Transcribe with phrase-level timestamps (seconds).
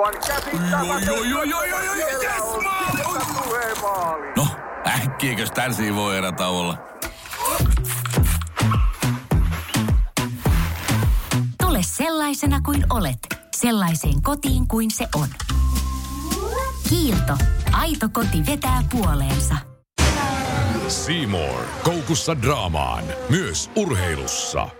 [0.00, 0.14] Aivan
[2.22, 2.62] yes,
[3.82, 4.32] maali!
[4.36, 4.46] No,
[4.86, 6.78] äkkiäkös tän voi erä olla?
[11.62, 13.18] Tule sellaisena kuin olet,
[13.56, 15.28] sellaiseen kotiin kuin se on.
[16.88, 17.36] Kiilto.
[17.72, 19.54] Aito koti vetää puoleensa.
[20.88, 21.64] Seymour.
[21.84, 23.04] Koukussa draamaan.
[23.28, 24.79] Myös urheilussa.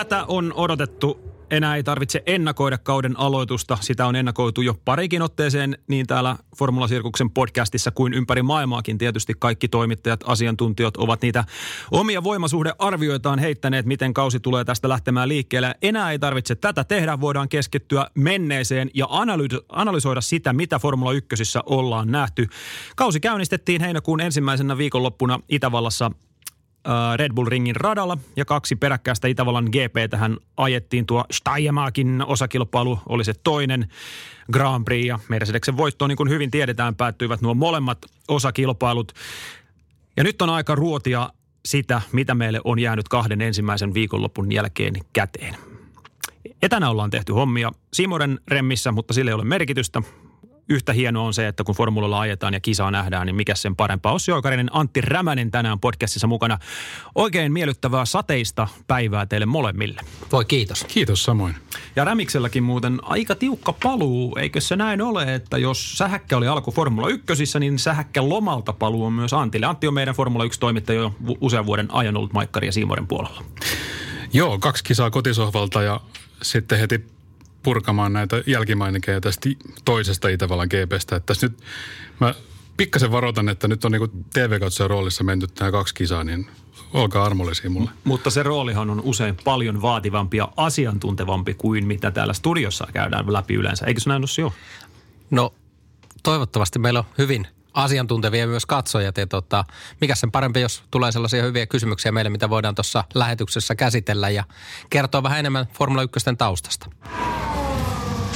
[0.00, 1.20] Tätä on odotettu.
[1.50, 3.78] Enää ei tarvitse ennakoida kauden aloitusta.
[3.80, 8.98] Sitä on ennakoitu jo parikin otteeseen niin täällä Formula Sirkuksen podcastissa kuin ympäri maailmaakin.
[8.98, 11.44] Tietysti kaikki toimittajat, asiantuntijat ovat niitä
[11.90, 15.74] omia voimasuhdearvioitaan heittäneet, miten kausi tulee tästä lähtemään liikkeelle.
[15.82, 17.20] Enää ei tarvitse tätä tehdä.
[17.20, 21.34] Voidaan keskittyä menneeseen ja analy- analysoida sitä, mitä Formula 1
[21.66, 22.46] ollaan nähty.
[22.96, 26.10] Kausi käynnistettiin heinäkuun ensimmäisenä viikonloppuna Itävallassa
[27.16, 31.06] Red Bull Ringin radalla ja kaksi peräkkäistä Itävallan GP tähän ajettiin.
[31.06, 33.88] Tuo Steiermarkin osakilpailu oli se toinen
[34.52, 39.12] Grand Prix ja Mercedeksen voittoon, niin kuin hyvin tiedetään, päättyivät nuo molemmat osakilpailut.
[40.16, 41.30] Ja nyt on aika ruotia
[41.64, 45.56] sitä, mitä meille on jäänyt kahden ensimmäisen viikonlopun jälkeen käteen.
[46.62, 50.02] Etänä ollaan tehty hommia Simoren remmissä, mutta sille ei ole merkitystä.
[50.70, 54.12] Yhtä hienoa on se, että kun formulalla ajetaan ja kisaa nähdään, niin mikä sen parempaa.
[54.12, 56.58] Ossi Oikarinen, Antti Rämänen tänään podcastissa mukana.
[57.14, 60.00] Oikein miellyttävää sateista päivää teille molemmille.
[60.32, 60.84] Voi kiitos.
[60.84, 61.54] Kiitos samoin.
[61.96, 66.70] Ja Rämikselläkin muuten aika tiukka paluu, eikö se näin ole, että jos Sähäkkä oli alku
[66.70, 69.66] Formula 1, niin Sähäkkä lomalta paluu on myös Antille.
[69.66, 73.44] Antti on meidän Formula 1-toimittaja jo vu- usean vuoden ajan ollut Maikkari ja Siimoren puolella.
[74.32, 76.00] Joo, kaksi kisaa kotisohvalta ja
[76.42, 77.19] sitten heti
[77.62, 79.48] purkamaan näitä jälkimaininkeja tästä
[79.84, 81.16] toisesta Itävallan GPstä.
[81.16, 81.58] Että tässä nyt
[82.20, 82.34] mä
[82.76, 86.50] pikkasen varoitan, että nyt on niinku TV-katsojan roolissa menty nämä kaksi kisaa, niin
[86.92, 87.90] olkaa armollisia mulle.
[88.04, 93.54] Mutta se roolihan on usein paljon vaativampi ja asiantuntevampi kuin mitä täällä studiossa käydään läpi
[93.54, 93.86] yleensä.
[93.86, 94.52] Eikö se näin ole jo?
[95.30, 95.54] No
[96.22, 99.16] toivottavasti meillä on hyvin asiantuntevia myös katsojat.
[99.16, 99.64] Ja tota,
[100.00, 104.44] mikä sen parempi, jos tulee sellaisia hyviä kysymyksiä meille, mitä voidaan tuossa lähetyksessä käsitellä ja
[104.90, 106.90] kertoa vähän enemmän Formula 1 taustasta.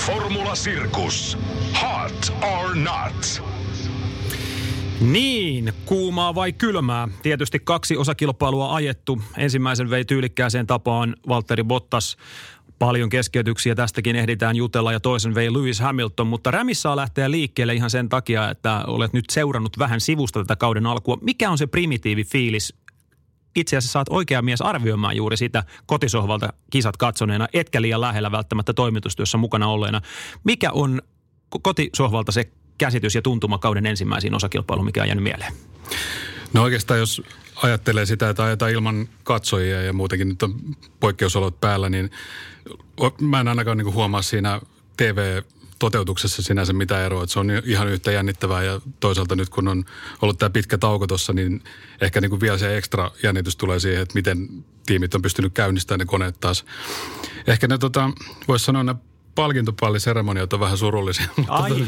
[0.07, 1.39] Formula Sirkus.
[1.83, 3.43] Hot or not.
[5.01, 7.09] Niin, kuumaa vai kylmää?
[7.23, 9.23] Tietysti kaksi osakilpailua ajettu.
[9.37, 12.17] Ensimmäisen vei tyylikkääseen tapaan Valtteri Bottas.
[12.79, 17.75] Paljon keskeytyksiä tästäkin ehditään jutella ja toisen vei Lewis Hamilton, mutta Rämissä saa lähteä liikkeelle
[17.75, 21.19] ihan sen takia, että olet nyt seurannut vähän sivusta tätä kauden alkua.
[21.21, 22.75] Mikä on se primitiivi fiilis?
[23.57, 28.73] Itse asiassa saat oikea mies arvioimaan juuri sitä kotisohvalta kisat katsoneena, etkä liian lähellä välttämättä
[28.73, 30.01] toimitustyössä mukana olleena.
[30.45, 31.03] Mikä on
[31.57, 35.53] ko- kotisohvalta se käsitys ja tuntuma kauden ensimmäisiin osakilpailuun, mikä on jäänyt mieleen?
[36.53, 37.23] No oikeastaan jos
[37.57, 40.55] ajattelee sitä, että ajetaan ilman katsojia ja muutenkin nyt on
[41.01, 42.11] poikkeusolot päällä, niin
[43.21, 44.61] mä en ainakaan niin huomaa siinä
[45.79, 47.23] TV-toteutuksessa sinänsä mitään eroa.
[47.23, 49.85] Että se on ihan yhtä jännittävää ja toisaalta nyt kun on
[50.23, 51.63] ollut tämä pitkä tauko tuossa, niin
[52.01, 55.99] ehkä niin kuin vielä se ekstra jännitys tulee siihen, että miten tiimit on pystynyt käynnistämään
[55.99, 56.65] ne koneet taas.
[57.47, 58.11] Ehkä ne tota,
[58.49, 58.95] voisi sanoa ne
[59.35, 61.27] palkintopalliseremoniat on vähän surullisia.
[61.49, 61.87] Ai,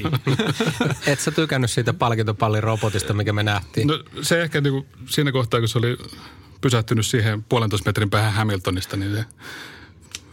[1.06, 3.86] Et sä tykännyt siitä palkintopallin robotista, mikä me nähtiin?
[3.86, 5.96] No se ehkä niin kuin siinä kohtaa, kun se oli
[6.60, 9.24] pysähtynyt siihen puolentoista metrin päähän Hamiltonista, niin se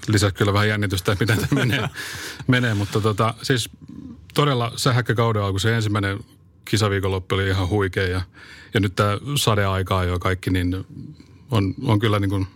[0.08, 1.90] lisäsi kyllä vähän jännitystä, että miten tämä menee,
[2.48, 2.74] menee.
[2.74, 3.70] Mutta tota, siis
[4.34, 6.20] todella sähäkkä kauden alku, se ensimmäinen
[6.66, 8.22] kisaviikonloppu oli ihan huikea ja,
[8.74, 10.86] ja nyt tämä sadeaika jo kaikki, niin
[11.52, 12.48] on, on kyllä niin kuin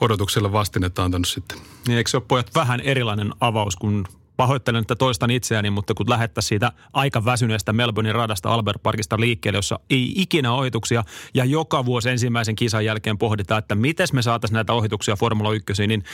[0.00, 1.58] odotukselle vastinetta antanut sitten.
[1.86, 4.04] Niin eikö se ole pojat vähän erilainen avaus, kun
[4.38, 9.58] pahoittelen, että toistan itseäni, mutta kun lähettäisiin siitä aika väsyneestä Melbournein radasta Albert Parkista liikkeelle,
[9.58, 11.04] jossa ei ikinä ohituksia
[11.34, 15.86] ja joka vuosi ensimmäisen kisan jälkeen pohditaan, että miten me saataisiin näitä ohituksia Formula 1,
[15.86, 16.04] niin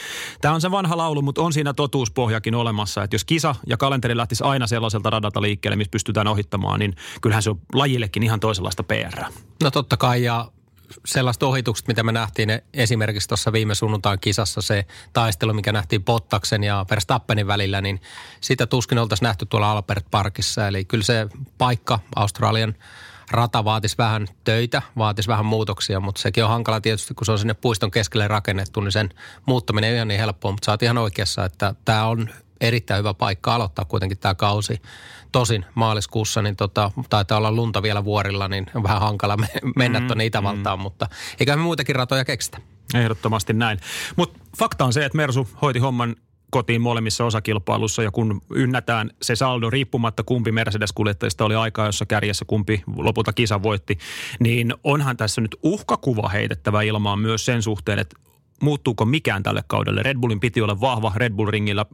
[0.41, 4.17] tämä on se vanha laulu, mutta on siinä totuuspohjakin olemassa, että jos kisa ja kalenteri
[4.17, 8.83] lähtisi aina sellaiselta radalta liikkeelle, missä pystytään ohittamaan, niin kyllähän se on lajillekin ihan toisenlaista
[8.83, 9.23] PR.
[9.63, 10.51] No totta kai ja
[11.05, 16.03] sellaista ohitukset, mitä me nähtiin ne, esimerkiksi tuossa viime sunnuntain kisassa, se taistelu, mikä nähtiin
[16.03, 18.01] Bottaksen ja Verstappenin välillä, niin
[18.41, 20.67] sitä tuskin oltaisiin nähty tuolla Albert Parkissa.
[20.67, 21.27] Eli kyllä se
[21.57, 22.75] paikka Australian
[23.31, 27.39] rata vaatisi vähän töitä, vaatisi vähän muutoksia, mutta sekin on hankala tietysti, kun se on
[27.39, 29.09] sinne puiston keskelle rakennettu, niin sen
[29.45, 32.29] muuttaminen ei ihan niin helppoa, mutta sä oot ihan oikeassa, että tämä on
[32.61, 34.81] erittäin hyvä paikka aloittaa kuitenkin tämä kausi.
[35.35, 39.99] Tosin maaliskuussa niin tota, taitaa olla lunta vielä vuorilla, niin on vähän hankala me- mennä
[39.99, 40.83] mm, tuonne Itävaltaan, mm.
[40.83, 41.07] mutta
[41.39, 42.57] eikä me muitakin ratoja keksitä.
[42.93, 43.79] Ehdottomasti näin.
[44.15, 46.15] Mutta fakta on se, että Mersu hoiti homman
[46.51, 52.45] kotiin molemmissa osakilpailussa ja kun ynnätään se saldo riippumatta kumpi Mercedes-kuljettajista oli aikaa, jossa kärjessä
[52.45, 53.97] kumpi lopulta kisa voitti,
[54.39, 58.15] niin onhan tässä nyt uhkakuva heitettävä ilmaan myös sen suhteen, että
[58.61, 60.03] muuttuuko mikään tälle kaudelle.
[60.03, 61.85] Red Bullin piti olla vahva Red Bull-ringillä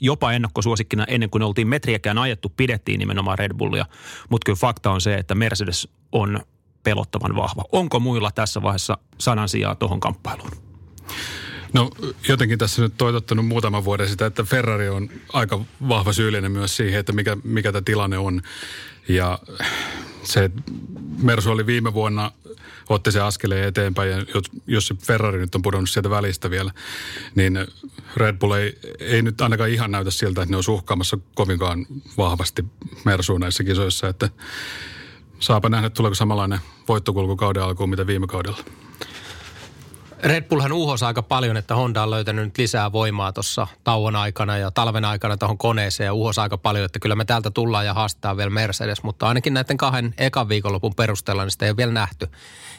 [0.00, 3.86] jopa ennakkosuosikkina ennen kuin oltiin metriäkään ajettu, pidettiin nimenomaan Red Bullia.
[4.28, 6.40] Mutta kyllä fakta on se, että Mercedes on
[6.82, 7.64] pelottavan vahva.
[7.72, 10.50] Onko muilla tässä vaiheessa sanan sijaa tuohon kamppailuun?
[11.72, 11.90] No
[12.28, 17.00] jotenkin tässä nyt toitottanut muutaman vuoden sitä, että Ferrari on aika vahva syyllinen myös siihen,
[17.00, 18.42] että mikä, mikä tämä tilanne on.
[19.08, 19.38] Ja
[20.22, 20.50] se
[21.22, 22.32] Mersu oli viime vuonna,
[22.88, 24.24] otti se askeleen eteenpäin ja
[24.66, 26.70] jos, se Ferrari nyt on pudonnut sieltä välistä vielä,
[27.34, 27.66] niin
[28.16, 31.86] Red Bull ei, ei nyt ainakaan ihan näytä siltä, että ne on uhkaamassa kovinkaan
[32.16, 32.64] vahvasti
[33.04, 34.28] Mersuun näissä kisoissa, että
[35.40, 36.58] saapa nähdä, tuleeko samanlainen
[36.88, 38.58] voittokulku kauden alkuun, mitä viime kaudella.
[40.22, 44.56] Red Bullhan uhosi aika paljon, että Honda on löytänyt nyt lisää voimaa tuossa tauon aikana
[44.56, 47.94] ja talven aikana tuohon koneeseen ja uhosi aika paljon, että kyllä me täältä tullaan ja
[47.94, 51.92] haastetaan vielä Mercedes, mutta ainakin näiden kahden ekan viikonlopun perusteella niin sitä ei ole vielä
[51.92, 52.28] nähty.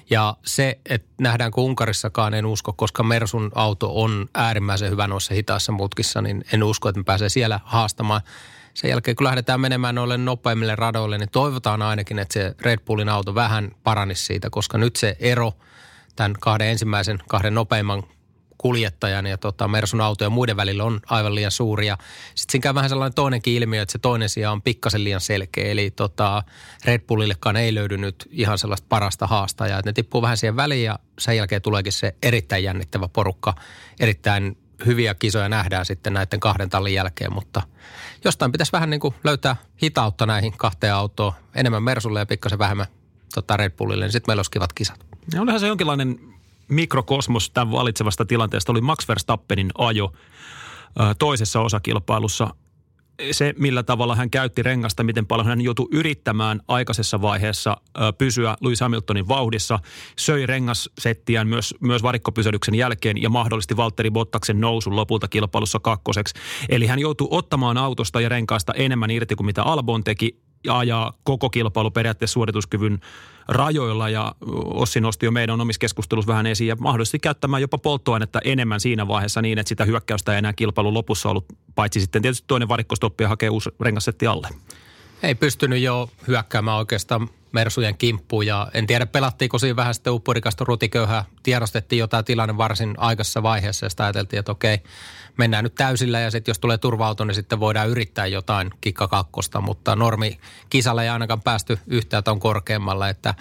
[0.09, 5.71] Ja se, että nähdäänkö Unkarissakaan, en usko, koska Mersun auto on äärimmäisen hyvä noissa hitaissa
[5.71, 8.21] mutkissa, niin en usko, että me pääsee siellä haastamaan.
[8.73, 13.09] Sen jälkeen, kun lähdetään menemään noille nopeimmille radoille, niin toivotaan ainakin, että se Red Bullin
[13.09, 15.53] auto vähän paranisi siitä, koska nyt se ero–
[16.19, 18.03] tämän kahden ensimmäisen, kahden nopeimman
[18.57, 21.85] kuljettajan ja tota, Mersun auto ja muiden välillä on aivan liian suuri.
[21.87, 25.71] Sitten siinä käy vähän sellainen toinenkin ilmiö, että se toinen sija on pikkasen liian selkeä.
[25.71, 26.43] Eli tota,
[26.85, 29.81] Red Bullillekaan ei löydy nyt ihan sellaista parasta haastajaa.
[29.85, 33.55] Ne tippuu vähän siihen väliin ja sen jälkeen tuleekin se erittäin jännittävä porukka.
[33.99, 37.61] Erittäin hyviä kisoja nähdään sitten näiden kahden tallin jälkeen, mutta
[38.25, 41.33] jostain pitäisi vähän niin kuin löytää hitautta näihin kahteen autoon.
[41.55, 42.87] Enemmän Mersulle ja pikkasen vähemmän
[43.35, 45.08] tota Red Bullille, niin sitten meillä olisi kivat kisat.
[45.33, 46.19] Ja olihan se jonkinlainen
[46.67, 48.71] mikrokosmos tämän valitsevasta tilanteesta.
[48.71, 50.13] Oli Max Verstappenin ajo
[51.19, 52.53] toisessa osakilpailussa.
[53.31, 57.77] Se, millä tavalla hän käytti rengasta, miten paljon hän joutui yrittämään aikaisessa vaiheessa
[58.17, 59.79] pysyä Lewis Hamiltonin vauhdissa,
[60.19, 66.33] söi rengassettiään myös, myös varikkopysähdyksen jälkeen ja mahdollisti Valtteri Bottaksen nousun lopulta kilpailussa kakkoseksi.
[66.69, 71.49] Eli hän joutui ottamaan autosta ja renkaasta enemmän irti kuin mitä Albon teki ajaa koko
[71.49, 72.99] kilpailu periaatteessa suorituskyvyn
[73.47, 74.35] rajoilla ja
[74.65, 79.07] Ossi nosti jo meidän omissa keskustelussa vähän esiin ja mahdollisesti käyttämään jopa polttoainetta enemmän siinä
[79.07, 81.45] vaiheessa niin, että sitä hyökkäystä ei enää kilpailun lopussa ollut,
[81.75, 84.47] paitsi sitten tietysti toinen varikkostoppi ja hakee uusi rengassetti alle.
[85.23, 90.65] Ei pystynyt jo hyökkäämään oikeastaan Mersujen kimppuun ja en tiedä pelattiinko siinä vähän sitten uppurikasta
[90.67, 91.25] rutiköyhää.
[91.43, 94.79] Tiedostettiin jotain tilanne varsin aikaisessa vaiheessa ja sitä ajateltiin, että okei,
[95.37, 99.61] mennään nyt täysillä ja sitten jos tulee turva niin sitten voidaan yrittää jotain kikka kakkosta,
[99.61, 103.33] mutta normi kisalla ei ainakaan päästy yhtään ton korkeammalla, että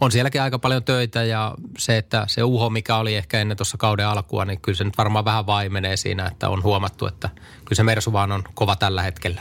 [0.00, 3.78] on sielläkin aika paljon töitä ja se, että se uho, mikä oli ehkä ennen tuossa
[3.78, 7.76] kauden alkua, niin kyllä se nyt varmaan vähän vaimenee siinä, että on huomattu, että kyllä
[7.76, 9.40] se Mersu vaan on kova tällä hetkellä.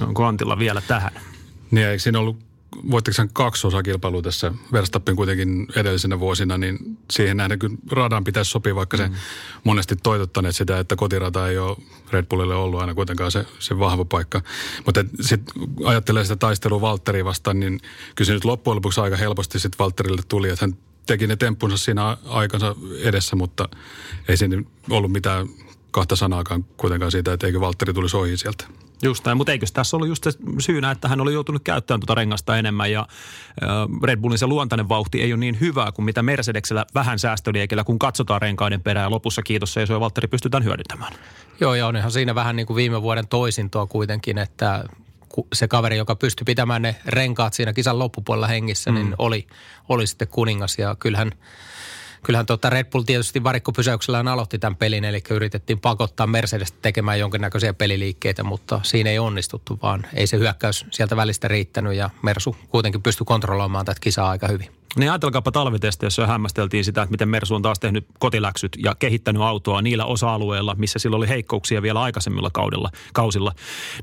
[0.00, 1.12] Onko Antilla vielä tähän?
[1.70, 2.47] Niin, eikö siinä ollut
[2.90, 8.50] voitteko sen kaksi osakilpailua tässä Verstappen kuitenkin edellisenä vuosina, niin siihen nähden kyllä radan pitäisi
[8.50, 9.02] sopia, vaikka mm.
[9.02, 9.10] se
[9.64, 11.76] monesti toitottaneet sitä, että kotirata ei ole
[12.10, 14.42] Red Bullille ollut aina kuitenkaan se, se vahva paikka.
[14.86, 15.54] Mutta sitten
[15.84, 17.80] ajattelee sitä taistelua Valtteri vastaan, niin
[18.14, 20.76] kyllä se nyt loppujen lopuksi aika helposti sitten Valtterille tuli, että hän
[21.06, 23.68] teki ne temppunsa siinä aikansa edessä, mutta
[24.28, 25.48] ei siinä ollut mitään
[25.90, 28.64] kahta sanaakaan kuitenkaan siitä, että eikö Valtteri tulisi ohi sieltä.
[29.02, 32.14] Just näin, mutta eikö tässä ollut just se syynä, että hän oli joutunut käyttämään tuota
[32.14, 33.06] rengasta enemmän ja
[34.02, 37.98] Red Bullin se luontainen vauhti ei ole niin hyvää kuin mitä Mercedesellä vähän säästöliekellä, kun
[37.98, 41.12] katsotaan renkaiden perään ja lopussa kiitos se ja Valtteri pystytään hyödyntämään.
[41.60, 44.84] Joo, ja onhan siinä vähän niin kuin viime vuoden toisintoa kuitenkin, että
[45.52, 49.10] se kaveri, joka pystyi pitämään ne renkaat siinä kisan loppupuolella hengissä, niin mm.
[49.10, 49.46] niin oli,
[49.88, 51.32] oli sitten kuningas ja kyllähän–
[52.22, 57.74] kyllähän tuota Red Bull tietysti varikkopysäyksellään aloitti tämän pelin, eli yritettiin pakottaa Mercedes tekemään jonkinnäköisiä
[57.74, 63.02] peliliikkeitä, mutta siinä ei onnistuttu, vaan ei se hyökkäys sieltä välistä riittänyt ja Mersu kuitenkin
[63.02, 64.77] pystyi kontrolloimaan tätä kisaa aika hyvin.
[64.98, 69.42] Niin ajatelkaapa talvitesti, jossa hämmästeltiin sitä, että miten Mersu on taas tehnyt kotiläksyt ja kehittänyt
[69.42, 73.52] autoa niillä osa-alueilla, missä sillä oli heikkouksia vielä aikaisemmilla kaudella, kausilla.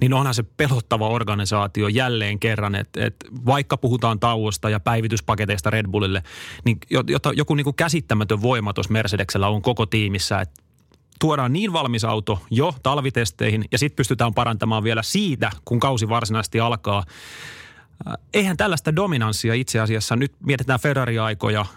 [0.01, 5.87] Niin onhan se pelottava organisaatio jälleen kerran, että, että vaikka puhutaan tauosta ja päivityspaketeista Red
[5.87, 6.23] Bullille,
[6.65, 10.63] niin jota, joku niin kuin käsittämätön voima tuossa Mercedeksellä on koko tiimissä, että
[11.19, 16.59] tuodaan niin valmis auto jo talvitesteihin ja sitten pystytään parantamaan vielä siitä, kun kausi varsinaisesti
[16.59, 17.03] alkaa.
[18.07, 21.67] Äh, eihän tällaista dominanssia itse asiassa, nyt mietitään Ferrari-aikoja äh,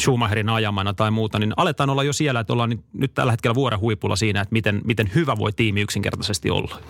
[0.00, 3.80] Schumacherin ajamana tai muuta, niin aletaan olla jo siellä, että ollaan nyt tällä hetkellä vuoren
[3.80, 6.80] huipulla siinä, että miten, miten hyvä voi tiimi yksinkertaisesti olla.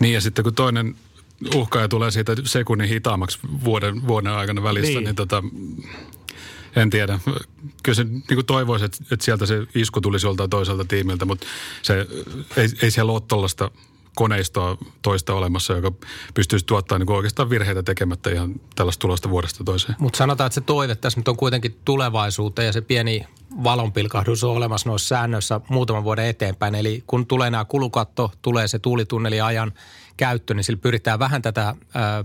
[0.00, 0.94] Niin ja sitten kun toinen
[1.54, 5.42] uhkaaja tulee siitä sekunnin hitaammaksi vuoden, vuoden aikana välistä, niin, niin tota,
[6.76, 7.20] En tiedä.
[7.82, 11.46] Kyllä se niin kuin toivoisi, että, että sieltä se isku tulisi joltain toiselta tiimiltä, mutta
[11.82, 12.06] se,
[12.56, 13.70] ei, ei siellä ole tuollaista
[14.14, 15.92] koneistoa toista olemassa, joka
[16.34, 19.94] pystyisi tuottamaan niin oikeastaan virheitä tekemättä ihan tällaista tulosta vuodesta toiseen.
[19.98, 23.26] Mutta sanotaan, että se toive tässä nyt on kuitenkin tulevaisuuteen ja se pieni
[23.64, 26.74] valonpilkahdus on olemassa noissa säännöissä muutaman vuoden eteenpäin.
[26.74, 29.72] Eli kun tulee nämä kulukatto, tulee se tuulitunneli ajan
[30.16, 32.24] käyttö, niin sillä pyritään vähän tätä ää,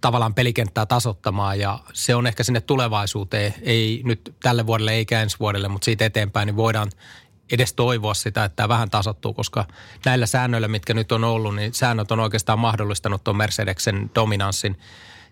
[0.00, 5.36] tavallaan pelikenttää tasottamaan ja se on ehkä sinne tulevaisuuteen, ei nyt tälle vuodelle eikä ensi
[5.40, 6.90] vuodelle, mutta siitä eteenpäin niin voidaan
[7.52, 9.64] edes toivoa sitä, että tämä vähän tasottuu, koska
[10.04, 14.78] näillä säännöillä, mitkä nyt on ollut, niin säännöt on oikeastaan mahdollistanut tuon Mercedeksen dominanssin.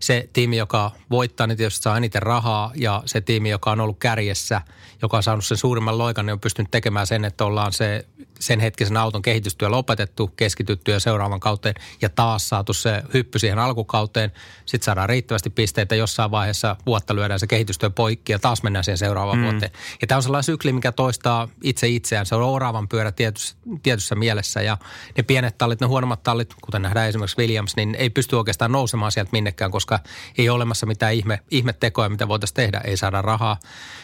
[0.00, 3.98] Se tiimi, joka voittaa, niin tietysti saa eniten rahaa ja se tiimi, joka on ollut
[3.98, 4.60] kärjessä,
[5.02, 8.06] joka on saanut sen suurimman loikan, niin on pystynyt tekemään sen, että ollaan se
[8.40, 13.58] sen hetkisen auton kehitystyö lopetettu, keskitytty ja seuraavan kauteen ja taas saatu se hyppy siihen
[13.58, 14.32] alkukauteen.
[14.66, 18.98] Sitten saadaan riittävästi pisteitä, jossain vaiheessa vuotta lyödään se kehitystyö poikki ja taas mennään siihen
[18.98, 19.44] seuraavaan mm.
[19.44, 19.72] vuoteen.
[20.00, 22.26] Ja tämä on sellainen sykli, mikä toistaa itse itseään.
[22.26, 24.78] Se on oravan pyörä tietyssä, tietyssä mielessä ja
[25.16, 29.12] ne pienet tallit, ne huonommat tallit, kuten nähdään esimerkiksi Williams, niin ei pysty oikeastaan nousemaan
[29.12, 29.98] sieltä minnekään, koska
[30.38, 32.80] ei ole olemassa mitään ihme, ihmettekoja, mitä voitaisiin tehdä.
[32.84, 33.58] Ei saada rahaa.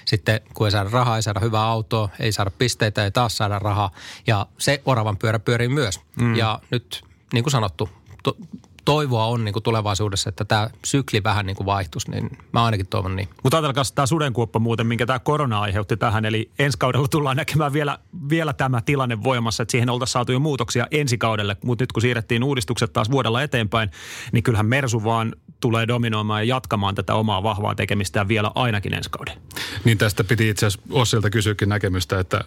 [0.05, 3.59] Sitten kun ei saada rahaa, ei saada hyvää autoa, ei saada pisteitä, ei taas saada
[3.59, 3.91] rahaa.
[4.27, 6.01] Ja se oravan pyörä pyörii myös.
[6.17, 6.35] Mm.
[6.35, 7.89] Ja nyt, niin kuin sanottu,
[8.23, 8.37] to,
[8.85, 12.87] toivoa on niin kuin tulevaisuudessa, että tämä sykli vähän niin kuin vaihtuisi, niin mä ainakin
[12.87, 13.29] toivon niin.
[13.43, 16.25] Mutta ajatelkaa tämä sudenkuoppa muuten, minkä tämä korona aiheutti tähän.
[16.25, 17.99] Eli ensi kaudella tullaan näkemään vielä,
[18.29, 21.57] vielä tämä tilanne voimassa, että siihen oltaisiin saatu jo muutoksia ensi kaudelle.
[21.65, 23.91] Mutta nyt kun siirrettiin uudistukset taas vuodella eteenpäin,
[24.33, 29.11] niin kyllähän Mersu vaan tulee dominoimaan ja jatkamaan tätä omaa vahvaa tekemistä vielä ainakin ensi
[29.11, 29.37] kauden.
[29.85, 32.45] Niin tästä piti itse asiassa Ossilta kysyäkin näkemystä, että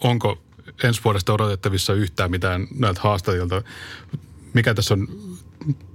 [0.00, 0.38] onko
[0.84, 3.62] ensi vuodesta odotettavissa yhtään mitään näiltä haastajilta.
[4.54, 5.08] Mikä tässä on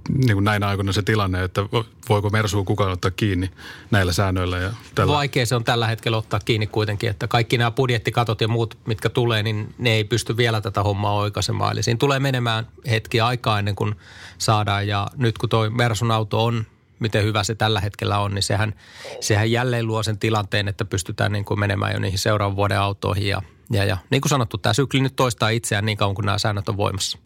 [0.08, 1.60] niin kuin näinä aikoina se tilanne, että
[2.08, 3.50] voiko Mersu kukaan ottaa kiinni
[3.90, 4.58] näillä säännöillä?
[4.58, 5.12] Ja tällä.
[5.12, 9.08] Vaikea se on tällä hetkellä ottaa kiinni kuitenkin, että kaikki nämä budjettikatot ja muut, mitkä
[9.08, 11.72] tulee, niin ne ei pysty vielä tätä hommaa oikaisemaan.
[11.72, 13.94] Eli siinä tulee menemään hetki aikaa ennen kuin
[14.38, 16.66] saadaan ja nyt kun toi Mersun auto on
[16.98, 18.74] miten hyvä se tällä hetkellä on, niin sehän,
[19.20, 23.26] sehän jälleen luo sen tilanteen, että pystytään niin kuin menemään jo niihin seuraavan vuoden autoihin.
[23.26, 26.38] Ja, ja, ja niin kuin sanottu, tämä sykli nyt toistaa itseään niin kauan kuin nämä
[26.38, 27.18] säännöt on voimassa.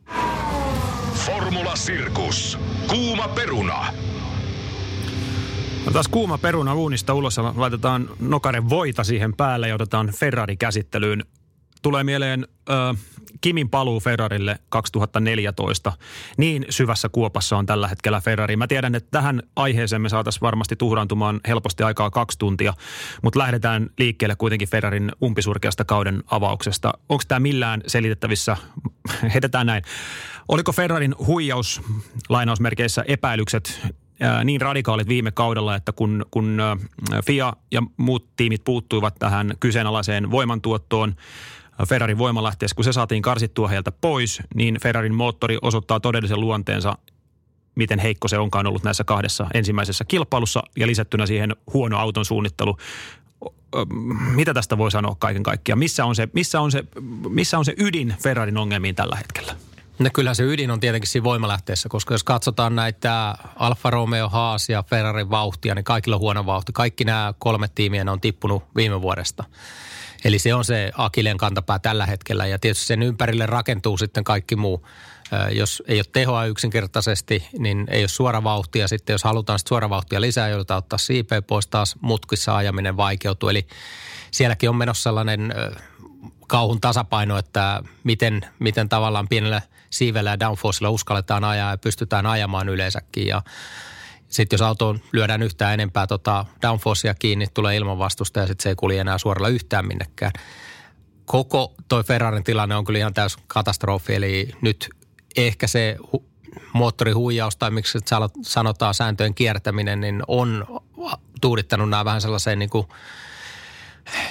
[1.15, 2.59] Formula Sirkus.
[2.87, 3.87] Kuuma peruna.
[5.87, 10.57] No taas kuuma peruna uunista ulos ja laitetaan nokaren voita siihen päälle ja otetaan Ferrari
[10.57, 11.25] käsittelyyn.
[11.83, 12.73] Tulee mieleen ö,
[13.41, 15.93] Kimin paluu Ferrarille 2014.
[16.37, 18.57] Niin syvässä kuopassa on tällä hetkellä Ferrari.
[18.57, 22.75] Mä tiedän, että tähän aiheeseen me saataisiin varmasti tuhraantumaan helposti aikaa kaksi tuntia,
[23.23, 26.93] mutta lähdetään liikkeelle kuitenkin Ferrarin umpisurkeasta kauden avauksesta.
[27.09, 28.57] Onko tämä millään selitettävissä?
[29.35, 29.83] Heitetään näin.
[30.49, 31.81] Oliko Ferrarin huijaus
[32.29, 33.81] lainausmerkeissä epäilykset
[34.45, 36.59] niin radikaalit viime kaudella, että kun, kun
[37.27, 41.15] FIA ja muut tiimit puuttuivat tähän kyseenalaiseen voimantuottoon,
[41.87, 46.99] Ferrarin voimalähteessä, kun se saatiin karsittua heiltä pois, niin Ferrarin moottori osoittaa todellisen luonteensa,
[47.75, 52.77] miten heikko se onkaan ollut näissä kahdessa ensimmäisessä kilpailussa ja lisättynä siihen huono auton suunnittelu.
[54.35, 55.79] Mitä tästä voi sanoa kaiken kaikkiaan?
[55.79, 56.85] Missä on se, missä on se,
[57.29, 59.57] missä on se ydin Ferrarin ongelmiin tällä hetkellä?
[59.99, 64.69] No kyllä se ydin on tietenkin siinä voimalähteessä, koska jos katsotaan näitä Alfa Romeo, Haas
[64.69, 66.73] ja Ferrarin vauhtia, niin kaikilla on huono vauhti.
[66.73, 69.45] Kaikki nämä kolme tiimiä on tippunut viime vuodesta.
[70.25, 74.57] Eli se on se Akilen kantapää tällä hetkellä ja tietysti sen ympärille rakentuu sitten kaikki
[74.57, 74.87] muu.
[75.53, 78.89] Jos ei ole tehoa yksinkertaisesti, niin ei ole suora vauhtia.
[78.89, 83.49] Sitten jos halutaan sitten suora vauhtia lisää, joudutaan ottaa CP pois taas, mutkissa ajaminen vaikeutuu.
[83.49, 83.67] Eli
[84.31, 85.55] sielläkin on menossa sellainen
[86.47, 92.69] kauhun tasapaino, että miten, miten tavallaan pienellä siivellä ja downforcella uskalletaan ajaa ja pystytään ajamaan
[92.69, 93.27] yleensäkin.
[93.27, 93.43] Ja
[94.29, 98.75] sitten jos autoon lyödään yhtään enempää tota downforcea kiinni, tulee ilmanvastusta ja sitten se ei
[98.75, 100.33] kulje enää suoralla yhtään minnekään.
[101.25, 104.91] Koko toi Ferrarin tilanne on kyllä ihan täys katastrofi, eli nyt
[105.37, 106.23] ehkä se hu-
[106.73, 107.99] moottorihuijaus tai miksi
[108.43, 110.81] sanotaan sääntöjen kiertäminen, niin on
[111.41, 112.87] tuudittanut nämä vähän sellaiseen niin kuin–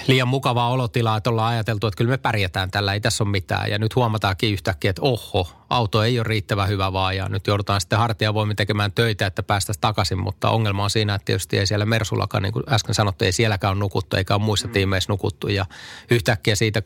[0.08, 3.72] liian mukavaa olotilaa, että ollaan ajateltu, että kyllä me pärjätään tällä, ei tässä ole mitään.
[3.72, 7.82] Ja nyt huomataankin yhtäkkiä, että oho, auto ei ole riittävän hyvä vaan ja nyt joudutaan
[7.82, 10.20] sitten hartiavoimin tekemään töitä, että päästäisiin takaisin.
[10.20, 13.72] Mutta ongelma on siinä, että tietysti ei siellä Mersullakaan, niin kuin äsken sanottu, ei sielläkään
[13.72, 15.48] ole nukuttu eikä ole muissa tiimeissä nukuttu.
[15.48, 15.66] Ja
[16.12, 16.82] yhtäkkiä siitä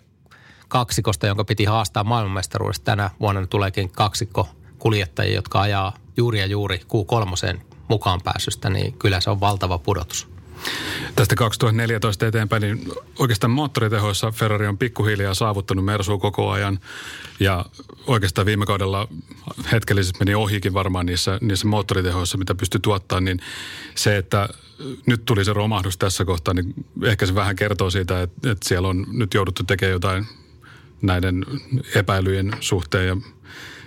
[0.67, 6.77] kaksikosta, jonka piti haastaa maailmanmestaruudesta tänä vuonna, tuleekin kaksikko kuljettajia, jotka ajaa juuri ja juuri
[6.77, 10.31] Q3 mukaan pääsystä, niin kyllä se on valtava pudotus.
[11.15, 16.79] Tästä 2014 eteenpäin, niin oikeastaan moottoritehoissa Ferrari on pikkuhiljaa saavuttanut Mersua koko ajan.
[17.39, 17.65] Ja
[18.07, 19.07] oikeastaan viime kaudella
[19.71, 23.25] hetkellisesti meni ohikin varmaan niissä, niissä moottoritehoissa, mitä pystyi tuottamaan.
[23.25, 23.39] Niin
[23.95, 24.49] se, että
[25.05, 28.87] nyt tuli se romahdus tässä kohtaa, niin ehkä se vähän kertoo siitä, että, että siellä
[28.87, 30.27] on nyt jouduttu tekemään jotain
[31.01, 31.45] näiden
[31.95, 33.07] epäilyjen suhteen.
[33.07, 33.17] Ja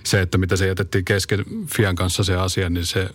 [0.05, 3.11] se, että mitä se jätettiin kesken Fian kanssa se asia, niin se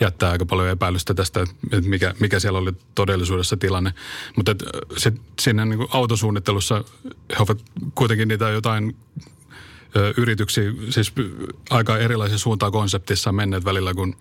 [0.00, 1.40] jättää aika paljon epäilystä tästä,
[1.72, 3.94] että mikä, mikä siellä oli todellisuudessa tilanne.
[4.36, 4.64] Mutta et,
[4.96, 6.84] se, siinä niin autosuunnittelussa
[7.30, 8.96] he ovat kuitenkin niitä jotain
[10.16, 11.12] yrityksiä, siis
[11.70, 14.16] aika erilaisia suuntaan konseptissa menneet välillä, kun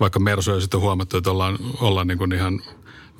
[0.00, 2.62] vaikka Mersu on sitten huomattu, että ollaan, ollaan niin kuin ihan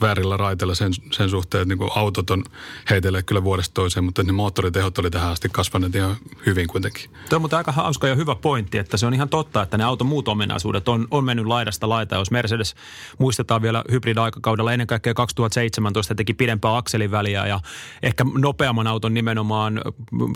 [0.00, 2.44] väärillä raiteilla sen, sen suhteen, että niin autot on
[2.90, 7.10] heitelle kyllä vuodesta toiseen, mutta ne moottoritehot oli tähän asti kasvaneet ihan hyvin kuitenkin.
[7.28, 9.84] Tuo on mutta aika hauska ja hyvä pointti, että se on ihan totta, että ne
[9.84, 12.16] auton muut ominaisuudet on, on mennyt laidasta laita.
[12.16, 12.74] Jos Mercedes
[13.18, 17.60] muistetaan vielä hybrid-aikakaudella ennen kaikkea 2017 teki pidempää akseliväliä ja
[18.02, 19.80] ehkä nopeamman auton nimenomaan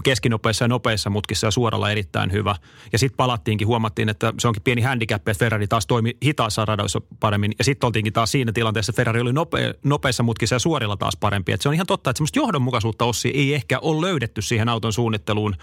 [0.05, 2.57] keskinopeissa ja nopeissa mutkissa ja suoralla erittäin hyvä.
[2.93, 7.01] Ja sitten palattiinkin, huomattiin, että se onkin pieni handicap, että Ferrari taas toimi hitaassa radoissa
[7.21, 7.53] paremmin.
[7.59, 9.50] Ja sitten oltiinkin taas siinä tilanteessa, että Ferrari oli nope,
[9.85, 11.53] nopeissa mutkissa ja suorilla taas parempi.
[11.53, 14.93] Et se on ihan totta, että semmoista johdonmukaisuutta Ossi ei ehkä ole löydetty siihen auton
[14.93, 15.57] suunnitteluun,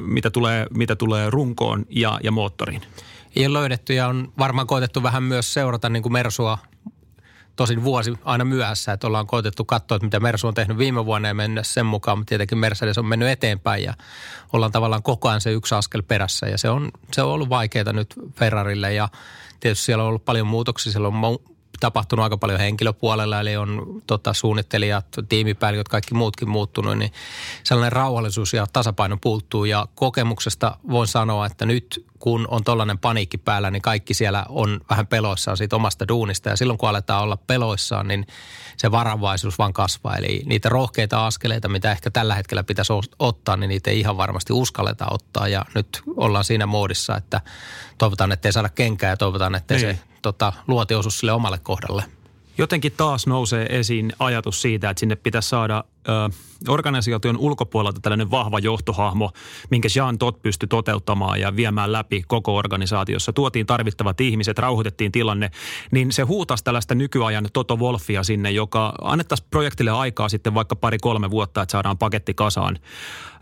[0.00, 2.82] mitä tulee, mitä tulee runkoon ja, ja moottoriin.
[3.36, 6.58] Ei ole löydetty ja on varmaan koetettu vähän myös seurata niin kuin Mersua
[7.56, 11.28] tosin vuosi aina myöhässä, että ollaan koetettu katsoa, että mitä Mersu on tehnyt viime vuonna
[11.28, 13.94] ja mennä sen mukaan, mutta tietenkin Mercedes on mennyt eteenpäin ja
[14.52, 17.92] ollaan tavallaan koko ajan se yksi askel perässä ja se on, se on ollut vaikeaa
[17.92, 19.08] nyt Ferrarille ja
[19.60, 21.38] tietysti siellä on ollut paljon muutoksia, siellä on
[21.82, 27.12] tapahtunut aika paljon henkilöpuolella, eli on tota, suunnittelijat, tiimipäälliköt, kaikki muutkin muuttunut, niin
[27.64, 29.64] sellainen rauhallisuus ja tasapaino puuttuu.
[29.64, 34.80] Ja kokemuksesta voin sanoa, että nyt kun on tollainen paniikki päällä, niin kaikki siellä on
[34.90, 36.48] vähän peloissaan siitä omasta duunista.
[36.48, 38.26] Ja silloin kun aletaan olla peloissaan, niin
[38.76, 40.16] se varovaisuus vaan kasvaa.
[40.16, 44.52] Eli niitä rohkeita askeleita, mitä ehkä tällä hetkellä pitäisi ottaa, niin niitä ei ihan varmasti
[44.52, 45.48] uskalleta ottaa.
[45.48, 47.40] Ja nyt ollaan siinä moodissa, että
[47.98, 49.80] toivotaan, että ei saada kenkää ja toivotaan, että niin.
[49.80, 52.04] se tota, luoti osu sille omalle kohdalle.
[52.58, 56.12] Jotenkin taas nousee esiin ajatus siitä, että sinne pitäisi saada ö,
[56.68, 59.30] organisaation ulkopuolelta tällainen vahva johtohahmo,
[59.70, 63.32] minkä Jean Tot pystyi toteuttamaan ja viemään läpi koko organisaatiossa.
[63.32, 65.50] Tuotiin tarvittavat ihmiset, rauhoitettiin tilanne,
[65.90, 71.30] niin se huutasi tällaista nykyajan Toto Wolfia sinne, joka annettaisiin projektille aikaa sitten vaikka pari-kolme
[71.30, 72.78] vuotta, että saadaan paketti kasaan.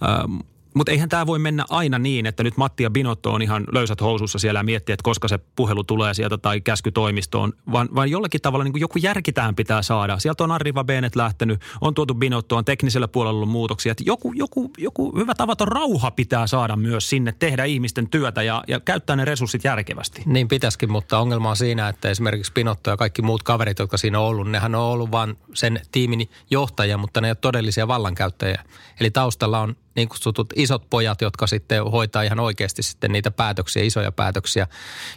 [0.03, 3.65] Ö, mutta eihän tämä voi mennä aina niin, että nyt Matti ja Binotto on ihan
[3.73, 7.89] löysät housussa siellä ja miettii, että koska se puhelu tulee sieltä tai käsky toimistoon, vaan,
[7.95, 10.19] vaan jollakin tavalla niin kuin joku järki tähän pitää saada.
[10.19, 13.93] Sieltä on Arriva Bennett lähtenyt, on tuotu Binotto, on teknisellä puolella ollut muutoksia.
[13.93, 18.65] Että joku, joku, joku hyvä tavaton rauha pitää saada myös sinne, tehdä ihmisten työtä ja,
[18.69, 20.23] ja käyttää ne resurssit järkevästi.
[20.27, 24.21] Niin pitäisikin, mutta ongelma on siinä, että esimerkiksi Binotto ja kaikki muut kaverit, jotka siinä
[24.21, 28.65] on ollut, nehän on ollut vain sen tiimin johtaja, mutta ne ei ole todellisia vallankäyttäjiä.
[29.01, 33.83] Eli taustalla on niin kutsutut isot pojat, jotka sitten hoitaa ihan oikeasti sitten niitä päätöksiä,
[33.83, 34.67] isoja päätöksiä,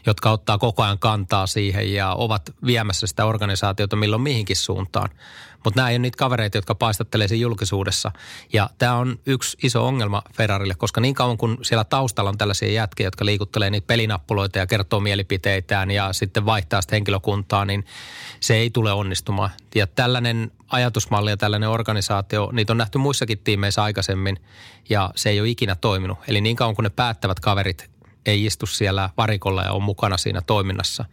[0.06, 5.10] jotka ottaa koko ajan kantaa siihen ja ovat viemässä sitä organisaatiota milloin mihinkin suuntaan.
[5.64, 8.12] Mutta nämä ei ole niitä kavereita, jotka paistattelee siinä julkisuudessa.
[8.54, 12.72] Ja tämä on yksi iso ongelma Ferrarille, koska niin kauan kun siellä taustalla on tällaisia
[12.72, 17.86] jätkiä, jotka liikuttelee niitä pelinappuloita ja kertoo mielipiteitään ja sitten vaihtaa sitä henkilökuntaa, niin
[18.40, 19.50] se ei tule onnistumaan.
[19.76, 24.38] Ja tällainen ajatusmalli ja tällainen organisaatio, niitä on nähty muissakin tiimeissä aikaisemmin
[24.90, 26.18] ja se ei ole ikinä toiminut.
[26.28, 27.90] Eli niin kauan kun ne päättävät kaverit
[28.26, 31.06] ei istu siellä varikolla ja on mukana siinä toiminnassa,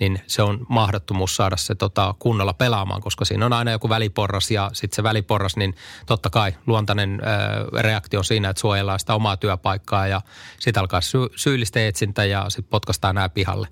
[0.00, 4.50] niin se on mahdottomuus saada se tota, kunnolla pelaamaan, koska siinä on aina joku väliporras
[4.50, 5.74] ja sitten se väliporras, niin
[6.06, 10.20] totta kai luontainen ö, reaktio on siinä, että suojellaan sitä omaa työpaikkaa ja
[10.60, 13.68] sitten alkaa sy- syyllisten etsintä ja sitten potkastaan nämä pihalle.